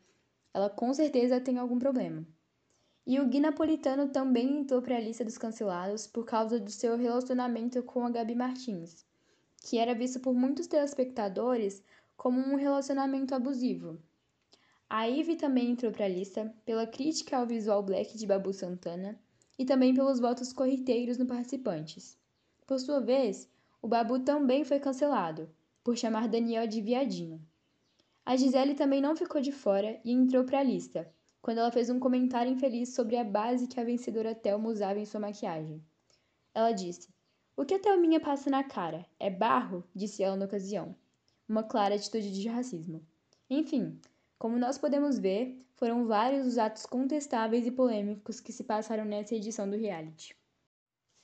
ela 0.53 0.69
com 0.69 0.93
certeza 0.93 1.41
tem 1.41 1.57
algum 1.57 1.77
problema. 1.77 2.25
E 3.09 3.21
o 3.21 3.25
Gui 3.25 3.39
Napolitano 3.39 4.09
também 4.09 4.59
entrou 4.59 4.81
para 4.81 4.97
a 4.97 4.99
lista 4.99 5.23
dos 5.23 5.37
cancelados 5.37 6.05
por 6.05 6.25
causa 6.25 6.59
do 6.59 6.69
seu 6.69 6.97
relacionamento 6.97 7.81
com 7.81 8.05
a 8.05 8.09
Gabi 8.09 8.35
Martins, 8.35 9.05
que 9.63 9.77
era 9.77 9.95
visto 9.95 10.19
por 10.19 10.33
muitos 10.33 10.67
telespectadores 10.67 11.81
como 12.17 12.37
um 12.37 12.57
relacionamento 12.57 13.33
abusivo. 13.33 13.97
A 14.89 15.05
Ivy 15.05 15.37
também 15.37 15.71
entrou 15.71 15.89
para 15.89 16.03
a 16.03 16.09
lista 16.09 16.53
pela 16.65 16.85
crítica 16.85 17.37
ao 17.37 17.47
visual 17.47 17.81
black 17.81 18.17
de 18.17 18.27
Babu 18.27 18.51
Santana 18.51 19.17
e 19.57 19.63
também 19.63 19.93
pelos 19.93 20.19
votos 20.19 20.51
corriteiros 20.51 21.17
no 21.17 21.25
participantes. 21.25 22.17
Por 22.65 22.77
sua 22.77 22.99
vez, 22.99 23.49
o 23.81 23.87
Babu 23.87 24.19
também 24.19 24.65
foi 24.65 24.81
cancelado, 24.81 25.49
por 25.81 25.95
chamar 25.95 26.27
Daniel 26.27 26.67
de 26.67 26.81
viadinho. 26.81 27.41
A 28.25 28.35
Gisele 28.35 28.75
também 28.75 28.99
não 28.99 29.15
ficou 29.15 29.39
de 29.39 29.53
fora 29.53 29.97
e 30.03 30.11
entrou 30.11 30.43
para 30.43 30.59
a 30.59 30.63
lista, 30.63 31.09
quando 31.47 31.59
ela 31.59 31.71
fez 31.71 31.89
um 31.89 31.97
comentário 31.97 32.51
infeliz 32.51 32.93
sobre 32.93 33.15
a 33.15 33.23
base 33.23 33.67
que 33.67 33.79
a 33.79 33.83
vencedora 33.85 34.35
Thelma 34.35 34.67
usava 34.67 34.99
em 34.99 35.05
sua 35.05 35.21
maquiagem. 35.21 35.81
Ela 36.53 36.73
disse: 36.73 37.07
O 37.55 37.63
que 37.63 37.73
a 37.73 37.79
Thelminha 37.79 38.19
passa 38.19 38.49
na 38.49 38.65
cara? 38.65 39.05
É 39.17 39.29
barro? 39.29 39.81
disse 39.95 40.21
ela 40.21 40.35
na 40.35 40.43
ocasião. 40.43 40.93
Uma 41.47 41.63
clara 41.63 41.95
atitude 41.95 42.33
de 42.33 42.49
racismo. 42.49 43.01
Enfim, 43.49 43.97
como 44.37 44.59
nós 44.59 44.77
podemos 44.77 45.17
ver, 45.17 45.65
foram 45.75 46.05
vários 46.05 46.45
os 46.45 46.57
atos 46.57 46.85
contestáveis 46.85 47.65
e 47.65 47.71
polêmicos 47.71 48.41
que 48.41 48.51
se 48.51 48.65
passaram 48.65 49.05
nessa 49.05 49.33
edição 49.33 49.69
do 49.69 49.77
reality. 49.77 50.35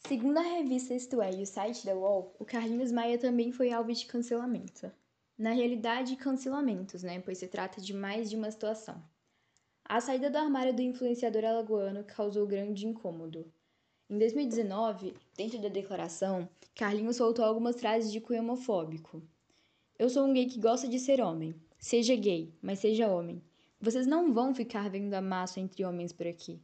Segundo 0.07 0.37
a 0.37 0.41
revista 0.41 0.93
Isto 0.93 1.21
É 1.21 1.33
e 1.33 1.43
o 1.43 1.45
site 1.45 1.85
da 1.85 1.97
UOL, 1.97 2.33
o 2.39 2.45
Carlinhos 2.45 2.93
Maia 2.93 3.17
também 3.17 3.51
foi 3.51 3.73
alvo 3.73 3.91
de 3.91 4.05
cancelamento. 4.05 4.89
Na 5.37 5.51
realidade, 5.51 6.15
cancelamentos, 6.15 7.03
né? 7.03 7.19
Pois 7.19 7.39
se 7.39 7.47
trata 7.49 7.81
de 7.81 7.93
mais 7.93 8.29
de 8.29 8.37
uma 8.37 8.49
situação. 8.49 9.03
A 9.85 9.99
saída 10.01 10.29
do 10.29 10.37
armário 10.37 10.73
do 10.73 10.81
influenciador 10.81 11.43
alagoano 11.43 12.03
causou 12.03 12.47
grande 12.47 12.87
incômodo. 12.87 13.45
Em 14.09 14.17
2019, 14.17 15.13
dentro 15.37 15.61
da 15.61 15.67
declaração, 15.67 16.49
Carlinhos 16.73 17.17
soltou 17.17 17.45
algumas 17.45 17.79
frases 17.79 18.11
de 18.11 18.19
cunho 18.19 18.41
homofóbico. 18.41 19.21
Eu 19.99 20.09
sou 20.09 20.25
um 20.25 20.33
gay 20.33 20.47
que 20.47 20.59
gosta 20.59 20.87
de 20.87 20.97
ser 20.97 21.21
homem. 21.21 21.53
Seja 21.77 22.15
gay, 22.15 22.51
mas 22.61 22.79
seja 22.79 23.07
homem. 23.07 23.43
Vocês 23.79 24.07
não 24.07 24.33
vão 24.33 24.55
ficar 24.55 24.89
vendo 24.89 25.13
a 25.13 25.21
massa 25.21 25.59
entre 25.59 25.85
homens 25.85 26.13
por 26.13 26.25
aqui. 26.25 26.59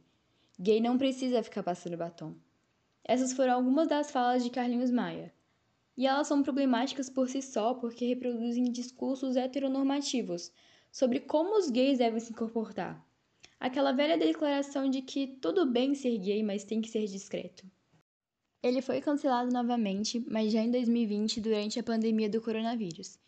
Gay 0.58 0.80
não 0.80 0.98
precisa 0.98 1.42
ficar 1.42 1.62
passando 1.62 1.96
batom. 1.98 2.34
Essas 3.04 3.32
foram 3.32 3.52
algumas 3.52 3.86
das 3.86 4.10
falas 4.10 4.42
de 4.42 4.50
Carlinhos 4.50 4.90
Maia. 4.90 5.32
E 5.96 6.06
elas 6.06 6.26
são 6.26 6.42
problemáticas 6.42 7.08
por 7.10 7.28
si 7.28 7.42
só 7.42 7.74
porque 7.74 8.06
reproduzem 8.06 8.64
discursos 8.64 9.36
heteronormativos 9.36 10.50
sobre 10.90 11.20
como 11.20 11.56
os 11.58 11.70
gays 11.70 11.98
devem 11.98 12.18
se 12.18 12.32
comportar. 12.32 13.06
Aquela 13.60 13.92
velha 13.92 14.16
declaração 14.16 14.88
de 14.88 15.02
que 15.02 15.26
tudo 15.26 15.66
bem 15.66 15.94
ser 15.94 16.16
gay, 16.16 16.42
mas 16.42 16.64
tem 16.64 16.80
que 16.80 16.88
ser 16.88 17.04
discreto. 17.04 17.70
Ele 18.62 18.80
foi 18.80 19.02
cancelado 19.02 19.52
novamente, 19.52 20.18
mas 20.30 20.50
já 20.50 20.62
em 20.62 20.70
2020, 20.70 21.42
durante 21.42 21.78
a 21.78 21.82
pandemia 21.82 22.30
do 22.30 22.40
coronavírus. 22.40 23.18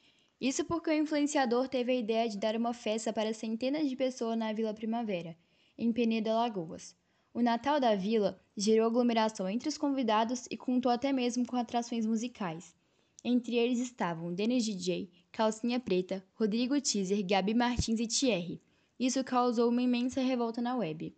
Isso 0.40 0.64
porque 0.64 0.88
o 0.88 0.94
influenciador 0.94 1.68
teve 1.68 1.92
a 1.92 1.96
ideia 1.96 2.28
de 2.30 2.38
dar 2.38 2.56
uma 2.56 2.72
festa 2.72 3.12
para 3.12 3.34
centenas 3.34 3.86
de 3.90 3.94
pessoas 3.94 4.38
na 4.38 4.54
Vila 4.54 4.72
Primavera, 4.72 5.36
em 5.76 5.92
Peneda 5.92 6.32
Lagoas. 6.32 6.96
O 7.34 7.42
Natal 7.42 7.78
da 7.78 7.94
Vila 7.94 8.40
gerou 8.56 8.86
aglomeração 8.86 9.46
entre 9.46 9.68
os 9.68 9.76
convidados 9.76 10.46
e 10.50 10.56
contou 10.56 10.90
até 10.90 11.12
mesmo 11.12 11.46
com 11.46 11.56
atrações 11.56 12.06
musicais. 12.06 12.74
Entre 13.22 13.56
eles 13.56 13.80
estavam 13.80 14.32
Denis 14.32 14.64
DJ, 14.64 15.10
Calcinha 15.30 15.78
Preta, 15.78 16.24
Rodrigo 16.32 16.80
Teaser, 16.80 17.22
Gabi 17.22 17.52
Martins 17.52 18.00
e 18.00 18.06
Thierry. 18.06 18.62
Isso 19.02 19.24
causou 19.24 19.68
uma 19.68 19.82
imensa 19.82 20.20
revolta 20.20 20.62
na 20.62 20.76
web. 20.76 21.12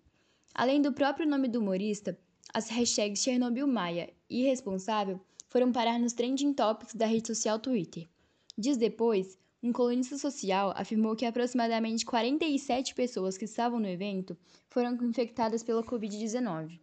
Além 0.54 0.80
do 0.80 0.90
próprio 0.90 1.28
nome 1.28 1.48
do 1.48 1.60
humorista, 1.60 2.18
as 2.54 2.70
hashtags 2.70 3.22
Chernobyl 3.22 3.66
Maia 3.66 4.10
e 4.26 4.40
Irresponsável 4.40 5.20
foram 5.50 5.70
parar 5.70 5.98
nos 5.98 6.14
trending 6.14 6.54
topics 6.54 6.94
da 6.94 7.04
rede 7.04 7.26
social 7.26 7.58
Twitter. 7.58 8.08
Dias 8.56 8.78
depois, 8.78 9.38
um 9.62 9.70
colunista 9.70 10.16
social 10.16 10.72
afirmou 10.74 11.14
que 11.14 11.26
aproximadamente 11.26 12.06
47 12.06 12.94
pessoas 12.94 13.36
que 13.36 13.44
estavam 13.44 13.78
no 13.78 13.86
evento 13.86 14.34
foram 14.70 14.94
infectadas 15.04 15.62
pela 15.62 15.84
Covid-19. 15.84 16.80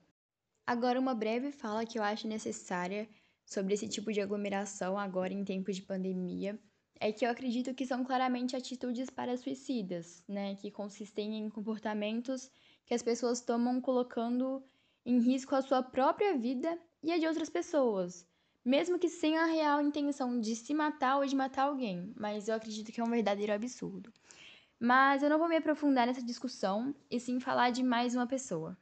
Agora, 0.67 0.99
uma 0.99 1.15
breve 1.15 1.51
fala 1.51 1.83
que 1.83 1.97
eu 1.97 2.03
acho 2.03 2.27
necessária 2.27 3.09
sobre 3.43 3.73
esse 3.73 3.87
tipo 3.87 4.13
de 4.13 4.21
aglomeração 4.21 4.99
agora 4.99 5.33
em 5.33 5.43
tempo 5.43 5.71
de 5.71 5.81
pandemia 5.81 6.59
é 7.01 7.11
que 7.11 7.25
eu 7.25 7.31
acredito 7.31 7.73
que 7.73 7.83
são 7.83 8.03
claramente 8.03 8.55
atitudes 8.55 9.09
para 9.09 9.35
suicidas, 9.35 10.23
né, 10.27 10.53
que 10.53 10.69
consistem 10.69 11.35
em 11.35 11.49
comportamentos 11.49 12.51
que 12.85 12.93
as 12.93 13.01
pessoas 13.01 13.41
tomam 13.41 13.81
colocando 13.81 14.63
em 15.03 15.17
risco 15.17 15.55
a 15.55 15.63
sua 15.63 15.81
própria 15.81 16.37
vida 16.37 16.77
e 17.01 17.11
a 17.11 17.17
de 17.17 17.25
outras 17.25 17.49
pessoas, 17.49 18.23
mesmo 18.63 18.99
que 18.99 19.09
sem 19.09 19.35
a 19.35 19.45
real 19.45 19.81
intenção 19.81 20.39
de 20.39 20.55
se 20.55 20.75
matar 20.75 21.17
ou 21.17 21.25
de 21.25 21.35
matar 21.35 21.63
alguém, 21.63 22.13
mas 22.15 22.47
eu 22.47 22.53
acredito 22.53 22.91
que 22.91 23.01
é 23.01 23.03
um 23.03 23.09
verdadeiro 23.09 23.51
absurdo. 23.51 24.13
Mas 24.79 25.23
eu 25.23 25.29
não 25.29 25.39
vou 25.39 25.49
me 25.49 25.57
aprofundar 25.57 26.05
nessa 26.05 26.21
discussão 26.21 26.93
e 27.09 27.19
sim 27.19 27.39
falar 27.39 27.71
de 27.71 27.81
mais 27.81 28.13
uma 28.13 28.27
pessoa. 28.27 28.77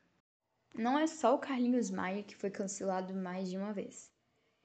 Não 0.76 1.00
é 1.00 1.08
só 1.08 1.36
o 1.36 1.40
Carlinhos 1.40 1.90
Maia 1.90 2.24
que 2.24 2.36
foi 2.36 2.50
cancelado 2.50 3.14
mais 3.14 3.50
de 3.50 3.56
uma 3.56 3.72
vez. 3.72 4.12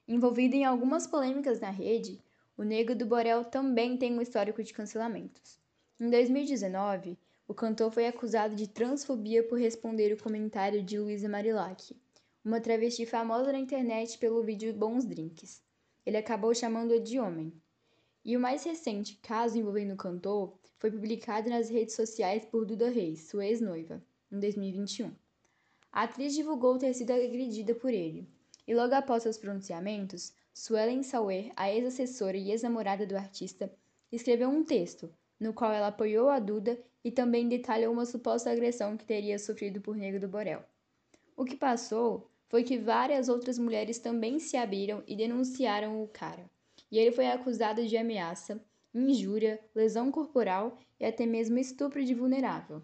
Envolvido 0.09 0.57
em 0.57 0.65
algumas 0.65 1.07
polêmicas 1.07 1.61
na 1.61 1.71
rede, 1.71 2.21
o 2.57 2.63
Nego 2.63 2.95
do 2.95 3.05
Borel 3.05 3.45
também 3.45 3.97
tem 3.97 4.17
um 4.17 4.21
histórico 4.21 4.63
de 4.63 4.73
cancelamentos. 4.73 5.59
Em 5.99 6.09
2019, 6.09 7.19
o 7.49 7.55
cantor 7.55 7.91
foi 7.91 8.07
acusado 8.07 8.55
de 8.55 8.69
transfobia 8.69 9.43
por 9.43 9.59
responder 9.59 10.13
o 10.13 10.23
comentário 10.23 10.83
de 10.83 10.99
Luísa 10.99 11.29
Marilac, 11.29 11.95
uma 12.45 12.61
travesti 12.61 13.05
famosa 13.07 13.51
na 13.51 13.59
internet 13.59 14.19
pelo 14.19 14.43
vídeo 14.43 14.73
Bons 14.73 15.05
Drinks. 15.05 15.63
Ele 16.07 16.17
acabou 16.17 16.55
chamando-a 16.55 16.99
de 16.99 17.19
homem. 17.19 17.53
E 18.25 18.37
o 18.37 18.41
mais 18.41 18.63
recente 18.65 19.19
caso 19.23 19.59
envolvendo 19.59 19.95
o 19.95 19.99
cantor 19.99 20.57
foi 20.79 20.91
publicado 20.91 21.51
nas 21.51 21.69
redes 21.69 21.95
sociais 21.95 22.45
por 22.45 22.65
Duda 22.65 22.89
Reis, 22.89 23.29
sua 23.29 23.47
ex-noiva, 23.47 24.03
em 24.31 24.39
2021. 24.39 25.13
A 25.91 26.03
atriz 26.03 26.35
divulgou 26.35 26.79
ter 26.79 26.95
sido 26.95 27.13
agredida 27.13 27.75
por 27.75 27.93
ele, 27.93 28.29
e 28.67 28.75
logo 28.75 28.95
após 28.95 29.23
seus 29.23 29.39
pronunciamentos, 29.39 30.33
Suelen 30.57 31.03
Sauer, 31.03 31.53
a 31.57 31.69
ex-assessora 31.69 32.37
e 32.37 32.53
ex-namorada 32.53 33.05
do 33.05 33.17
artista, 33.17 33.75
escreveu 34.13 34.49
um 34.49 34.63
texto 34.63 35.13
no 35.39 35.53
qual 35.53 35.73
ela 35.73 35.89
apoiou 35.89 36.29
a 36.29 36.39
Duda 36.39 36.81
e 37.03 37.11
também 37.11 37.49
detalhou 37.49 37.93
uma 37.93 38.07
suposta 38.07 38.51
agressão 38.51 38.97
que 38.97 39.05
teria 39.05 39.37
sofrido 39.37 39.81
por 39.81 39.97
Negro 39.97 40.21
do 40.21 40.29
Borel. 40.29 40.63
O 41.37 41.45
que 41.45 41.57
passou 41.57 42.31
foi 42.49 42.63
que 42.63 42.79
várias 42.79 43.29
outras 43.29 43.59
mulheres 43.59 43.99
também 43.99 44.39
se 44.39 44.57
abriram 44.57 45.03
e 45.09 45.17
denunciaram 45.17 46.01
o 46.01 46.07
cara, 46.07 46.49
e 46.89 46.99
ele 46.99 47.11
foi 47.11 47.27
acusado 47.27 47.85
de 47.85 47.97
ameaça, 47.97 48.65
injúria, 48.95 49.61
lesão 49.75 50.13
corporal 50.13 50.79
e 51.01 51.05
até 51.05 51.27
mesmo 51.27 51.59
estupro 51.59 52.05
de 52.05 52.15
vulnerável. 52.15 52.81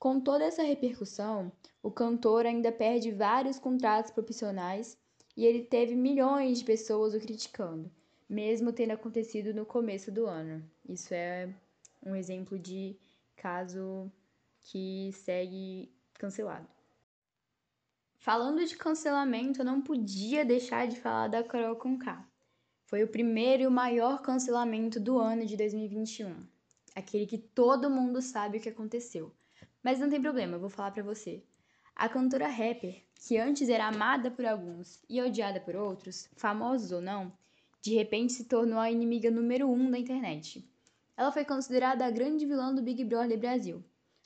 Com 0.00 0.18
toda 0.18 0.44
essa 0.44 0.64
repercussão, 0.64 1.52
o 1.80 1.92
cantor 1.92 2.44
ainda 2.44 2.72
perde 2.72 3.12
vários 3.12 3.60
contratos 3.60 4.10
profissionais 4.10 4.98
e 5.36 5.44
ele 5.44 5.64
teve 5.64 5.94
milhões 5.94 6.58
de 6.58 6.64
pessoas 6.64 7.14
o 7.14 7.20
criticando, 7.20 7.90
mesmo 8.28 8.72
tendo 8.72 8.92
acontecido 8.92 9.54
no 9.54 9.64
começo 9.64 10.10
do 10.10 10.26
ano. 10.26 10.62
Isso 10.88 11.14
é 11.14 11.52
um 12.04 12.14
exemplo 12.14 12.58
de 12.58 12.96
caso 13.36 14.10
que 14.60 15.10
segue 15.12 15.90
cancelado. 16.14 16.68
Falando 18.16 18.64
de 18.64 18.76
cancelamento, 18.76 19.60
eu 19.60 19.64
não 19.64 19.82
podia 19.82 20.44
deixar 20.44 20.86
de 20.86 21.00
falar 21.00 21.28
da 21.28 21.42
Carol 21.42 21.74
Conká. 21.74 22.24
Foi 22.84 23.02
o 23.02 23.08
primeiro 23.08 23.64
e 23.64 23.66
o 23.66 23.70
maior 23.70 24.22
cancelamento 24.22 25.00
do 25.00 25.18
ano 25.18 25.44
de 25.44 25.56
2021. 25.56 26.36
Aquele 26.94 27.26
que 27.26 27.38
todo 27.38 27.90
mundo 27.90 28.20
sabe 28.20 28.58
o 28.58 28.60
que 28.60 28.68
aconteceu. 28.68 29.32
Mas 29.82 29.98
não 29.98 30.08
tem 30.08 30.20
problema, 30.20 30.56
eu 30.56 30.60
vou 30.60 30.68
falar 30.68 30.92
para 30.92 31.02
você. 31.02 31.42
A 31.96 32.08
cantora 32.08 32.46
rapper, 32.46 33.02
que 33.24 33.38
antes 33.38 33.68
era 33.68 33.86
amada 33.86 34.32
por 34.32 34.44
alguns 34.44 35.00
e 35.08 35.22
odiada 35.22 35.60
por 35.60 35.76
outros, 35.76 36.28
famosos 36.34 36.90
ou 36.90 37.00
não, 37.00 37.32
de 37.80 37.94
repente 37.94 38.32
se 38.32 38.44
tornou 38.46 38.80
a 38.80 38.90
inimiga 38.90 39.30
número 39.30 39.70
um 39.70 39.88
da 39.90 39.98
internet. 39.98 40.68
Ela 41.16 41.30
foi 41.30 41.44
considerada 41.44 42.04
a 42.04 42.10
grande 42.10 42.44
vilã 42.44 42.74
do 42.74 42.82
Big 42.82 43.04
Brother 43.04 43.38
Brasil. 43.38 43.82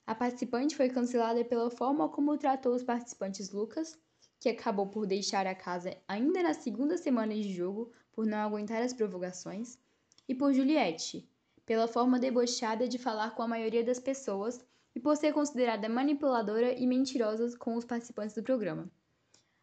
A 0.07 0.15
participante 0.15 0.75
foi 0.75 0.88
cancelada 0.88 1.45
pela 1.45 1.71
forma 1.71 2.09
como 2.09 2.38
tratou 2.38 2.75
os 2.75 2.83
participantes 2.83 3.50
Lucas, 3.50 3.99
que 4.41 4.49
acabou 4.49 4.87
por 4.87 5.07
deixar 5.07 5.47
a 5.47 5.55
casa 5.55 5.95
ainda 6.09 6.43
na 6.43 6.55
segunda 6.55 6.97
semana 6.97 7.35
de 7.35 7.53
jogo 7.53 7.93
por 8.12 8.25
não 8.25 8.38
aguentar 8.38 8.81
as 8.81 8.95
provocações, 8.95 9.79
e 10.26 10.35
por 10.35 10.55
Juliette, 10.55 11.29
pela 11.67 11.87
forma 11.87 12.19
debochada 12.19 12.88
de 12.88 12.97
falar 12.97 13.35
com 13.35 13.43
a 13.43 13.49
maioria 13.49 13.85
das 13.85 14.00
pessoas 14.00 14.65
e 14.97 15.00
por 15.00 15.15
ser 15.15 15.33
considerada 15.35 15.91
manipuladora 15.91 16.73
e 16.73 16.87
mentirosa 16.87 17.55
com 17.59 17.76
os 17.76 17.85
participantes 17.85 18.35
do 18.35 18.43
programa. 18.43 18.91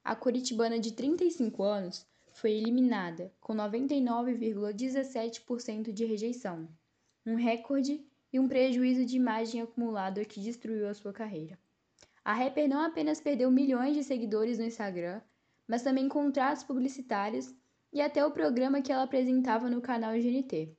A 0.03 0.15
curitibana 0.15 0.77
de 0.77 0.93
35 0.93 1.63
anos 1.63 2.05
foi 2.33 2.51
eliminada 2.51 3.33
com 3.41 3.55
99,17% 3.55 5.91
de 5.91 6.05
rejeição, 6.05 6.69
um 7.25 7.33
recorde 7.33 8.05
e 8.31 8.39
um 8.39 8.47
prejuízo 8.47 9.03
de 9.03 9.17
imagem 9.17 9.59
acumulado 9.59 10.23
que 10.23 10.39
destruiu 10.39 10.87
a 10.87 10.93
sua 10.93 11.11
carreira. 11.11 11.57
A 12.23 12.31
rapper 12.31 12.69
não 12.69 12.81
apenas 12.81 13.19
perdeu 13.19 13.49
milhões 13.49 13.95
de 13.95 14.03
seguidores 14.03 14.59
no 14.59 14.65
Instagram, 14.65 15.19
mas 15.67 15.81
também 15.81 16.07
contratos 16.07 16.63
publicitários 16.63 17.51
e 17.91 18.01
até 18.01 18.23
o 18.23 18.29
programa 18.29 18.83
que 18.83 18.91
ela 18.91 19.01
apresentava 19.01 19.67
no 19.67 19.81
canal 19.81 20.13
GNT. 20.13 20.77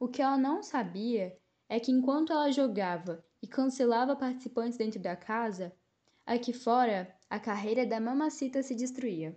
O 0.00 0.08
que 0.08 0.22
ela 0.22 0.38
não 0.38 0.62
sabia 0.62 1.36
é 1.68 1.78
que 1.78 1.92
enquanto 1.92 2.32
ela 2.32 2.50
jogava 2.50 3.22
e 3.42 3.46
cancelava 3.46 4.16
participantes 4.16 4.76
dentro 4.78 5.00
da 5.00 5.16
casa, 5.16 5.72
aqui 6.26 6.52
fora 6.52 7.14
a 7.28 7.38
carreira 7.38 7.86
da 7.86 8.00
mamacita 8.00 8.62
se 8.62 8.74
destruía. 8.74 9.36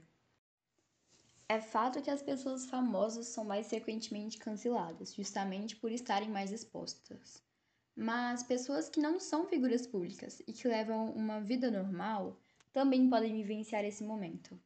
É 1.47 1.60
fato 1.60 2.01
que 2.01 2.10
as 2.10 2.21
pessoas 2.21 2.65
famosas 2.65 3.27
são 3.27 3.43
mais 3.43 3.67
frequentemente 3.67 4.38
canceladas, 4.38 5.13
justamente 5.13 5.75
por 5.75 5.91
estarem 5.91 6.30
mais 6.30 6.51
expostas. 6.51 7.43
Mas 7.95 8.41
pessoas 8.41 8.89
que 8.89 8.99
não 8.99 9.19
são 9.19 9.45
figuras 9.45 9.86
públicas 9.86 10.41
e 10.47 10.54
que 10.54 10.67
levam 10.67 11.12
uma 11.12 11.39
vida 11.39 11.69
normal 11.69 12.39
também 12.71 13.08
podem 13.10 13.36
vivenciar 13.36 13.86
esse 13.86 14.04
momento. 14.04 14.60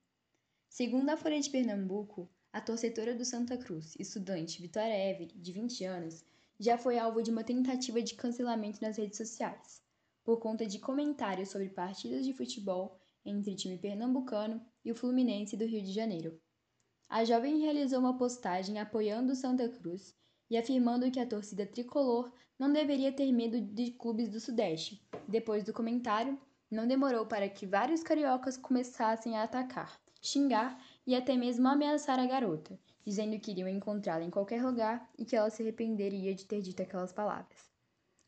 Segundo 0.70 1.10
a 1.10 1.18
Folha 1.18 1.40
de 1.40 1.50
Pernambuco, 1.50 2.30
a 2.54 2.62
torcedora 2.62 3.14
do 3.14 3.26
Santa 3.26 3.58
Cruz, 3.58 3.96
estudante 4.00 4.62
Vitória 4.62 5.12
Every, 5.12 5.34
de 5.36 5.52
20 5.52 5.84
anos, 5.84 6.24
já 6.60 6.78
foi 6.78 6.98
alvo 6.98 7.22
de 7.22 7.32
uma 7.32 7.44
tentativa 7.44 8.02
de 8.02 8.16
cancelamento 8.16 8.82
nas 8.82 8.98
redes 8.98 9.18
sociais, 9.18 9.82
por 10.24 10.40
conta 10.40 10.66
de 10.66 10.80
comentários 10.80 11.50
sobre 11.50 11.70
partidas 11.70 12.26
de 12.26 12.34
futebol 12.34 13.00
entre 13.24 13.52
o 13.52 13.56
time 13.56 13.78
pernambucano 13.78 14.62
e 14.84 14.92
o 14.92 14.96
Fluminense 14.96 15.56
do 15.56 15.66
Rio 15.66 15.84
de 15.84 15.92
Janeiro. 15.92 16.40
A 17.10 17.24
jovem 17.24 17.60
realizou 17.60 18.00
uma 18.00 18.18
postagem 18.18 18.80
apoiando 18.80 19.34
o 19.34 19.36
Santa 19.36 19.70
Cruz 19.70 20.16
e 20.50 20.58
afirmando 20.58 21.10
que 21.12 21.20
a 21.20 21.28
torcida 21.28 21.66
tricolor 21.66 22.32
não 22.58 22.72
deveria 22.72 23.12
ter 23.12 23.32
medo 23.32 23.62
de 23.62 23.92
clubes 23.92 24.30
do 24.30 24.40
Sudeste. 24.40 25.02
Depois 25.28 25.64
do 25.64 25.74
comentário, 25.74 26.40
não 26.70 26.88
demorou 26.88 27.26
para 27.26 27.48
que 27.48 27.66
vários 27.66 28.04
cariocas 28.04 28.58
começassem 28.58 29.38
a 29.38 29.44
atacar, 29.44 30.00
xingar 30.22 30.82
e 31.06 31.16
até 31.16 31.36
mesmo 31.36 31.68
ameaçar 31.68 32.20
a 32.20 32.26
garota, 32.26 32.78
dizendo 33.08 33.40
que 33.40 33.52
iriam 33.52 33.70
encontrá-la 33.70 34.26
em 34.26 34.30
qualquer 34.30 34.62
lugar 34.62 35.10
e 35.18 35.24
que 35.24 35.34
ela 35.34 35.50
se 35.50 35.62
arrependeria 35.62 36.36
de 36.36 36.44
ter 36.44 36.62
dito 36.62 36.82
aquelas 36.82 37.14
palavras. 37.14 37.72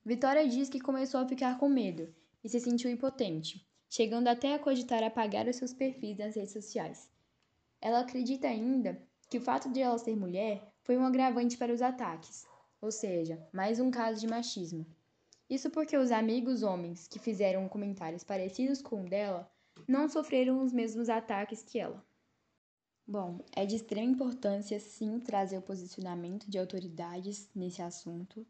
Vitória 0.05 0.47
diz 0.47 0.69
que 0.69 0.79
começou 0.79 1.19
a 1.19 1.27
ficar 1.27 1.59
com 1.59 1.67
medo 1.67 2.07
e 2.41 2.47
se 2.47 2.61
sentiu 2.61 2.89
impotente, 2.89 3.67
chegando 3.89 4.29
até 4.29 4.53
a 4.53 4.59
cogitar 4.59 5.03
apagar 5.03 5.49
os 5.49 5.57
seus 5.57 5.73
perfis 5.73 6.17
nas 6.17 6.33
redes 6.33 6.53
sociais. 6.53 7.09
Ela 7.81 7.99
acredita 7.99 8.47
ainda 8.47 8.97
que 9.29 9.37
o 9.37 9.41
fato 9.41 9.69
de 9.69 9.81
ela 9.81 9.97
ser 9.97 10.15
mulher 10.15 10.71
foi 10.81 10.97
um 10.97 11.03
agravante 11.03 11.57
para 11.57 11.73
os 11.73 11.81
ataques, 11.81 12.47
ou 12.79 12.89
seja, 12.89 13.45
mais 13.51 13.81
um 13.81 13.91
caso 13.91 14.21
de 14.21 14.27
machismo. 14.27 14.85
Isso 15.49 15.69
porque 15.69 15.97
os 15.97 16.09
amigos 16.09 16.63
homens 16.63 17.05
que 17.05 17.19
fizeram 17.19 17.67
comentários 17.67 18.23
parecidos 18.23 18.81
com 18.81 19.03
o 19.03 19.09
dela 19.09 19.51
não 19.85 20.07
sofreram 20.07 20.63
os 20.63 20.71
mesmos 20.71 21.09
ataques 21.09 21.61
que 21.63 21.77
ela. 21.77 22.01
Bom, 23.11 23.39
é 23.55 23.65
de 23.65 23.75
extrema 23.75 24.11
importância 24.11 24.79
sim 24.79 25.19
trazer 25.19 25.57
o 25.57 25.63
posicionamento 25.63 26.45
de 26.47 26.59
autoridades 26.59 27.49
nesse 27.55 27.81
assunto, 27.81 28.45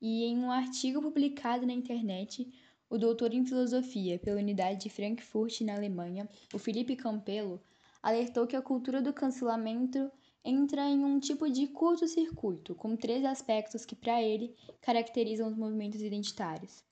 e 0.00 0.24
em 0.24 0.38
um 0.38 0.50
artigo 0.50 1.02
publicado 1.02 1.66
na 1.66 1.74
internet, 1.74 2.50
o 2.88 2.96
doutor 2.96 3.34
em 3.34 3.44
filosofia 3.44 4.18
pela 4.18 4.40
Unidade 4.40 4.84
de 4.84 4.88
Frankfurt, 4.88 5.60
na 5.60 5.74
Alemanha, 5.74 6.26
o 6.54 6.58
Felipe 6.58 6.96
Campelo, 6.96 7.60
alertou 8.02 8.46
que 8.46 8.56
a 8.56 8.62
cultura 8.62 9.02
do 9.02 9.12
cancelamento 9.12 10.10
entra 10.42 10.88
em 10.88 11.04
um 11.04 11.20
tipo 11.20 11.46
de 11.50 11.66
curto-circuito, 11.66 12.74
com 12.74 12.96
três 12.96 13.26
aspectos 13.26 13.84
que, 13.84 13.94
para 13.94 14.22
ele, 14.22 14.54
caracterizam 14.80 15.48
os 15.48 15.54
movimentos 15.54 16.00
identitários. 16.00 16.82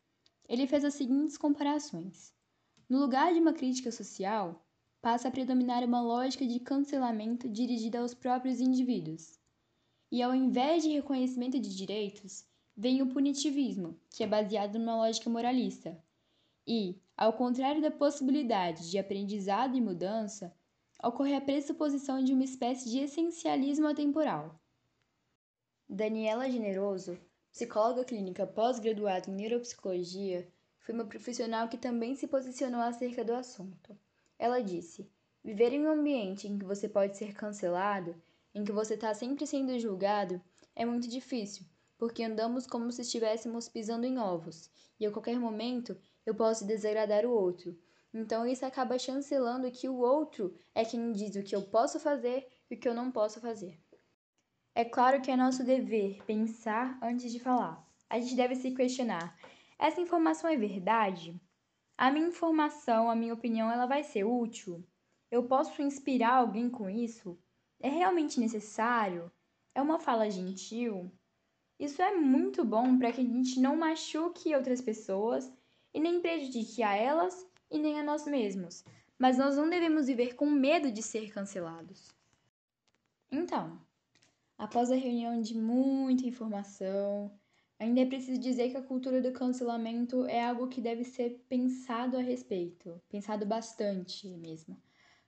Ele 0.47 0.67
fez 0.67 0.85
as 0.85 0.93
seguintes 0.93 1.39
comparações. 1.39 2.35
No 2.87 3.01
lugar 3.01 3.33
de 3.33 3.41
uma 3.41 3.55
crítica 3.55 3.91
social, 3.91 4.66
passa 5.07 5.29
a 5.29 5.31
predominar 5.31 5.85
uma 5.85 6.03
lógica 6.03 6.45
de 6.45 6.59
cancelamento 6.59 7.49
dirigida 7.49 8.01
aos 8.01 8.13
próprios 8.13 8.59
indivíduos. 8.59 9.39
E 10.11 10.21
ao 10.21 10.35
invés 10.35 10.83
de 10.83 10.91
reconhecimento 10.91 11.61
de 11.61 11.77
direitos, 11.77 12.45
vem 12.77 13.01
o 13.01 13.07
punitivismo, 13.07 13.97
que 14.11 14.25
é 14.25 14.27
baseado 14.27 14.81
numa 14.81 14.97
lógica 14.97 15.31
moralista. 15.31 15.97
E, 16.67 17.01
ao 17.17 17.35
contrário 17.35 17.81
da 17.81 17.89
possibilidade 17.89 18.91
de 18.91 18.99
aprendizado 18.99 19.77
e 19.77 19.81
mudança, 19.81 20.53
ocorre 21.01 21.37
a 21.37 21.41
pressuposição 21.41 22.21
de 22.25 22.33
uma 22.33 22.43
espécie 22.43 22.91
de 22.91 22.99
essencialismo 22.99 23.87
atemporal. 23.87 24.61
Daniela 25.89 26.51
Generoso, 26.51 27.17
psicóloga 27.53 28.05
clínica 28.05 28.45
pós-graduada 28.45 29.31
em 29.31 29.35
neuropsicologia, 29.35 30.53
foi 30.81 30.93
uma 30.93 31.05
profissional 31.05 31.69
que 31.69 31.79
também 31.79 32.17
se 32.17 32.27
posicionou 32.27 32.81
acerca 32.81 33.25
do 33.25 33.35
assunto. 33.35 33.97
Ela 34.39 34.63
disse: 34.63 35.11
Viver 35.43 35.73
em 35.73 35.87
um 35.87 35.91
ambiente 35.91 36.49
em 36.49 36.59
que 36.59 36.65
você 36.65 36.89
pode 36.89 37.17
ser 37.17 37.33
cancelado, 37.33 38.21
em 38.55 38.65
que 38.65 38.73
você 38.73 38.95
está 38.95 39.15
sempre 39.15 39.47
sendo 39.47 39.79
julgado, 39.79 40.43
é 40.75 40.85
muito 40.85 41.09
difícil, 41.09 41.65
porque 41.97 42.23
andamos 42.23 42.67
como 42.67 42.91
se 42.91 43.03
estivéssemos 43.03 43.69
pisando 43.69 44.07
em 44.07 44.19
ovos, 44.19 44.71
e 44.99 45.07
a 45.07 45.11
qualquer 45.11 45.39
momento 45.39 45.97
eu 46.25 46.35
posso 46.35 46.67
desagradar 46.67 47.25
o 47.25 47.31
outro. 47.31 47.79
Então 48.13 48.47
isso 48.47 48.65
acaba 48.65 48.99
chancelando 48.99 49.71
que 49.71 49.89
o 49.89 49.99
outro 49.99 50.55
é 50.75 50.85
quem 50.85 51.13
diz 51.13 51.37
o 51.37 51.43
que 51.43 51.55
eu 51.55 51.63
posso 51.63 52.01
fazer 52.01 52.47
e 52.71 52.75
o 52.75 52.79
que 52.79 52.89
eu 52.89 52.95
não 52.95 53.13
posso 53.13 53.41
fazer. 53.41 53.79
É 54.75 54.85
claro 54.85 55.23
que 55.23 55.31
é 55.31 55.37
nosso 55.37 55.65
dever 55.65 56.23
pensar 56.25 56.99
antes 57.03 57.31
de 57.31 57.39
falar. 57.39 57.87
A 58.11 58.19
gente 58.19 58.35
deve 58.35 58.55
se 58.55 58.73
questionar: 58.73 59.39
essa 59.79 60.01
informação 60.01 60.51
é 60.51 60.57
verdade? 60.57 61.41
A 61.97 62.11
minha 62.11 62.29
informação, 62.29 63.11
a 63.11 63.17
minha 63.17 63.35
opinião, 63.35 63.71
ela 63.71 63.87
vai 63.87 64.03
ser 64.03 64.25
útil? 64.25 64.85
Eu 65.31 65.45
posso 65.45 65.81
inspirar 65.83 66.35
alguém 66.35 66.69
com 66.69 66.89
isso? 66.89 67.39
É 67.81 67.89
realmente 67.89 68.39
necessário? 68.39 69.31
é 69.77 69.83
uma 69.83 69.99
fala 69.99 70.31
gentil, 70.31 71.13
isso 71.79 72.01
é 72.01 72.15
muito 72.17 72.65
bom 72.65 72.99
para 72.99 73.13
que 73.13 73.21
a 73.21 73.25
gente 73.25 73.61
não 73.61 73.77
machuque 73.77 74.55
outras 74.55 74.81
pessoas 74.81 75.53
e 75.93 76.01
nem 76.01 76.23
prejudique 76.23 76.83
a 76.83 76.97
elas 76.97 77.47
e 77.71 77.79
nem 77.79 78.01
a 78.01 78.03
nós 78.03 78.27
mesmos. 78.27 78.83
Mas 79.19 79.37
nós 79.37 79.55
não 79.55 79.69
devemos 79.69 80.07
viver 80.07 80.35
com 80.35 80.47
medo 80.47 80.91
de 80.91 81.03
ser 81.03 81.31
cancelados. 81.31 82.11
Então, 83.31 83.79
após 84.57 84.91
a 84.91 84.97
reunião 84.97 85.43
de 85.43 85.55
muita 85.55 86.27
informação, 86.27 87.31
ainda 87.79 88.01
é 88.01 88.07
preciso 88.07 88.41
dizer 88.41 88.71
que 88.71 88.77
a 88.77 88.83
cultura 88.83 89.21
do 89.21 89.33
cancelamento 89.33 90.25
é 90.27 90.45
algo 90.45 90.69
que 90.69 90.81
deve 90.81 91.05
ser 91.05 91.45
pensado 91.49 92.17
a 92.17 92.21
respeito, 92.21 93.01
pensado 93.09 93.45
bastante 93.45 94.29
mesmo. 94.29 94.81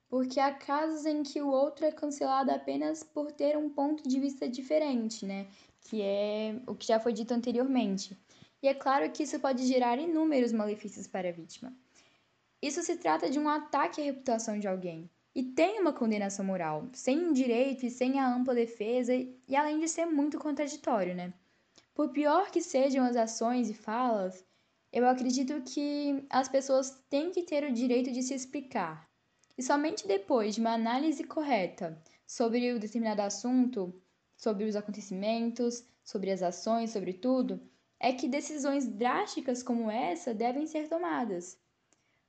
Porque 0.09 0.41
há 0.41 0.53
casos 0.55 1.05
em 1.05 1.23
que 1.23 1.43
o 1.43 1.49
outro 1.49 1.85
é 1.85 1.93
cancelado 1.93 2.51
apenas 2.51 3.03
por 3.03 3.31
ter 3.31 3.59
um 3.59 3.69
ponto 3.69 4.09
de 4.09 4.19
vista 4.19 4.49
diferente, 4.49 5.27
né? 5.27 5.47
Que 5.83 6.01
é 6.01 6.61
o 6.67 6.75
que 6.75 6.87
já 6.87 6.99
foi 6.99 7.13
dito 7.13 7.35
anteriormente. 7.35 8.17
E 8.63 8.69
é 8.69 8.75
claro 8.75 9.11
que 9.13 9.23
isso 9.23 9.39
pode 9.39 9.67
gerar 9.67 9.99
inúmeros 9.99 10.51
malefícios 10.51 11.07
para 11.07 11.29
a 11.29 11.33
vítima. 11.33 11.77
Isso 12.61 12.83
se 12.83 12.97
trata 12.97 13.31
de 13.31 13.39
um 13.39 13.49
ataque 13.49 14.01
à 14.01 14.05
reputação 14.05 14.59
de 14.59 14.67
alguém 14.67 15.11
e 15.35 15.45
tem 15.45 15.81
uma 15.81 15.93
condenação 15.93 16.45
moral, 16.45 16.89
sem 16.93 17.33
direito 17.33 17.87
e 17.87 17.91
sem 17.91 18.19
a 18.19 18.35
ampla 18.35 18.55
defesa, 18.55 19.15
e 19.15 19.55
além 19.55 19.79
de 19.79 19.89
ser 19.89 20.07
muito 20.07 20.39
contraditório, 20.39 21.15
né? 21.15 21.33
Por 21.99 22.11
pior 22.11 22.53
que 22.53 22.61
sejam 22.61 23.05
as 23.05 23.17
ações 23.17 23.69
e 23.69 23.75
falas, 23.75 24.47
eu 24.93 25.05
acredito 25.05 25.61
que 25.63 26.25
as 26.31 26.49
pessoas 26.49 27.03
têm 27.11 27.33
que 27.33 27.43
ter 27.43 27.65
o 27.65 27.73
direito 27.73 28.13
de 28.13 28.23
se 28.23 28.35
explicar, 28.35 29.11
e 29.59 29.65
somente 29.65 30.07
depois 30.07 30.55
de 30.55 30.61
uma 30.61 30.75
análise 30.75 31.25
correta 31.25 32.01
sobre 32.25 32.73
o 32.73 32.79
determinado 32.79 33.23
assunto, 33.23 34.01
sobre 34.37 34.65
os 34.67 34.77
acontecimentos, 34.77 35.85
sobre 36.05 36.31
as 36.31 36.41
ações, 36.41 36.91
sobre 36.93 37.15
tudo, 37.15 37.61
é 37.99 38.13
que 38.13 38.29
decisões 38.29 38.87
drásticas 38.87 39.61
como 39.61 39.91
essa 39.91 40.33
devem 40.33 40.69
ser 40.69 40.89
tomadas. 40.89 41.59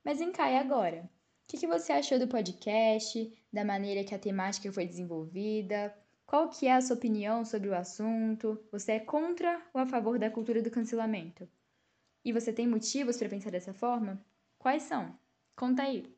Mas 0.04 0.20
encai 0.20 0.56
agora. 0.56 1.08
O 1.44 1.56
que, 1.56 1.64
você 1.68 1.92
achou 1.92 2.18
do 2.18 2.26
podcast, 2.26 3.32
da 3.52 3.64
maneira 3.64 4.02
que 4.02 4.16
a 4.16 4.18
temática 4.18 4.72
foi 4.72 4.84
desenvolvida? 4.84 5.96
Qual 6.30 6.48
que 6.48 6.68
é 6.68 6.74
a 6.74 6.80
sua 6.80 6.94
opinião 6.94 7.44
sobre 7.44 7.68
o 7.68 7.74
assunto? 7.74 8.64
Você 8.70 8.92
é 8.92 9.00
contra 9.00 9.60
ou 9.74 9.80
a 9.80 9.86
favor 9.86 10.16
da 10.16 10.30
cultura 10.30 10.62
do 10.62 10.70
cancelamento? 10.70 11.48
E 12.24 12.32
você 12.32 12.52
tem 12.52 12.68
motivos 12.68 13.16
para 13.16 13.28
pensar 13.28 13.50
dessa 13.50 13.74
forma? 13.74 14.24
Quais 14.56 14.84
são? 14.84 15.18
Conta 15.56 15.82
aí! 15.82 16.16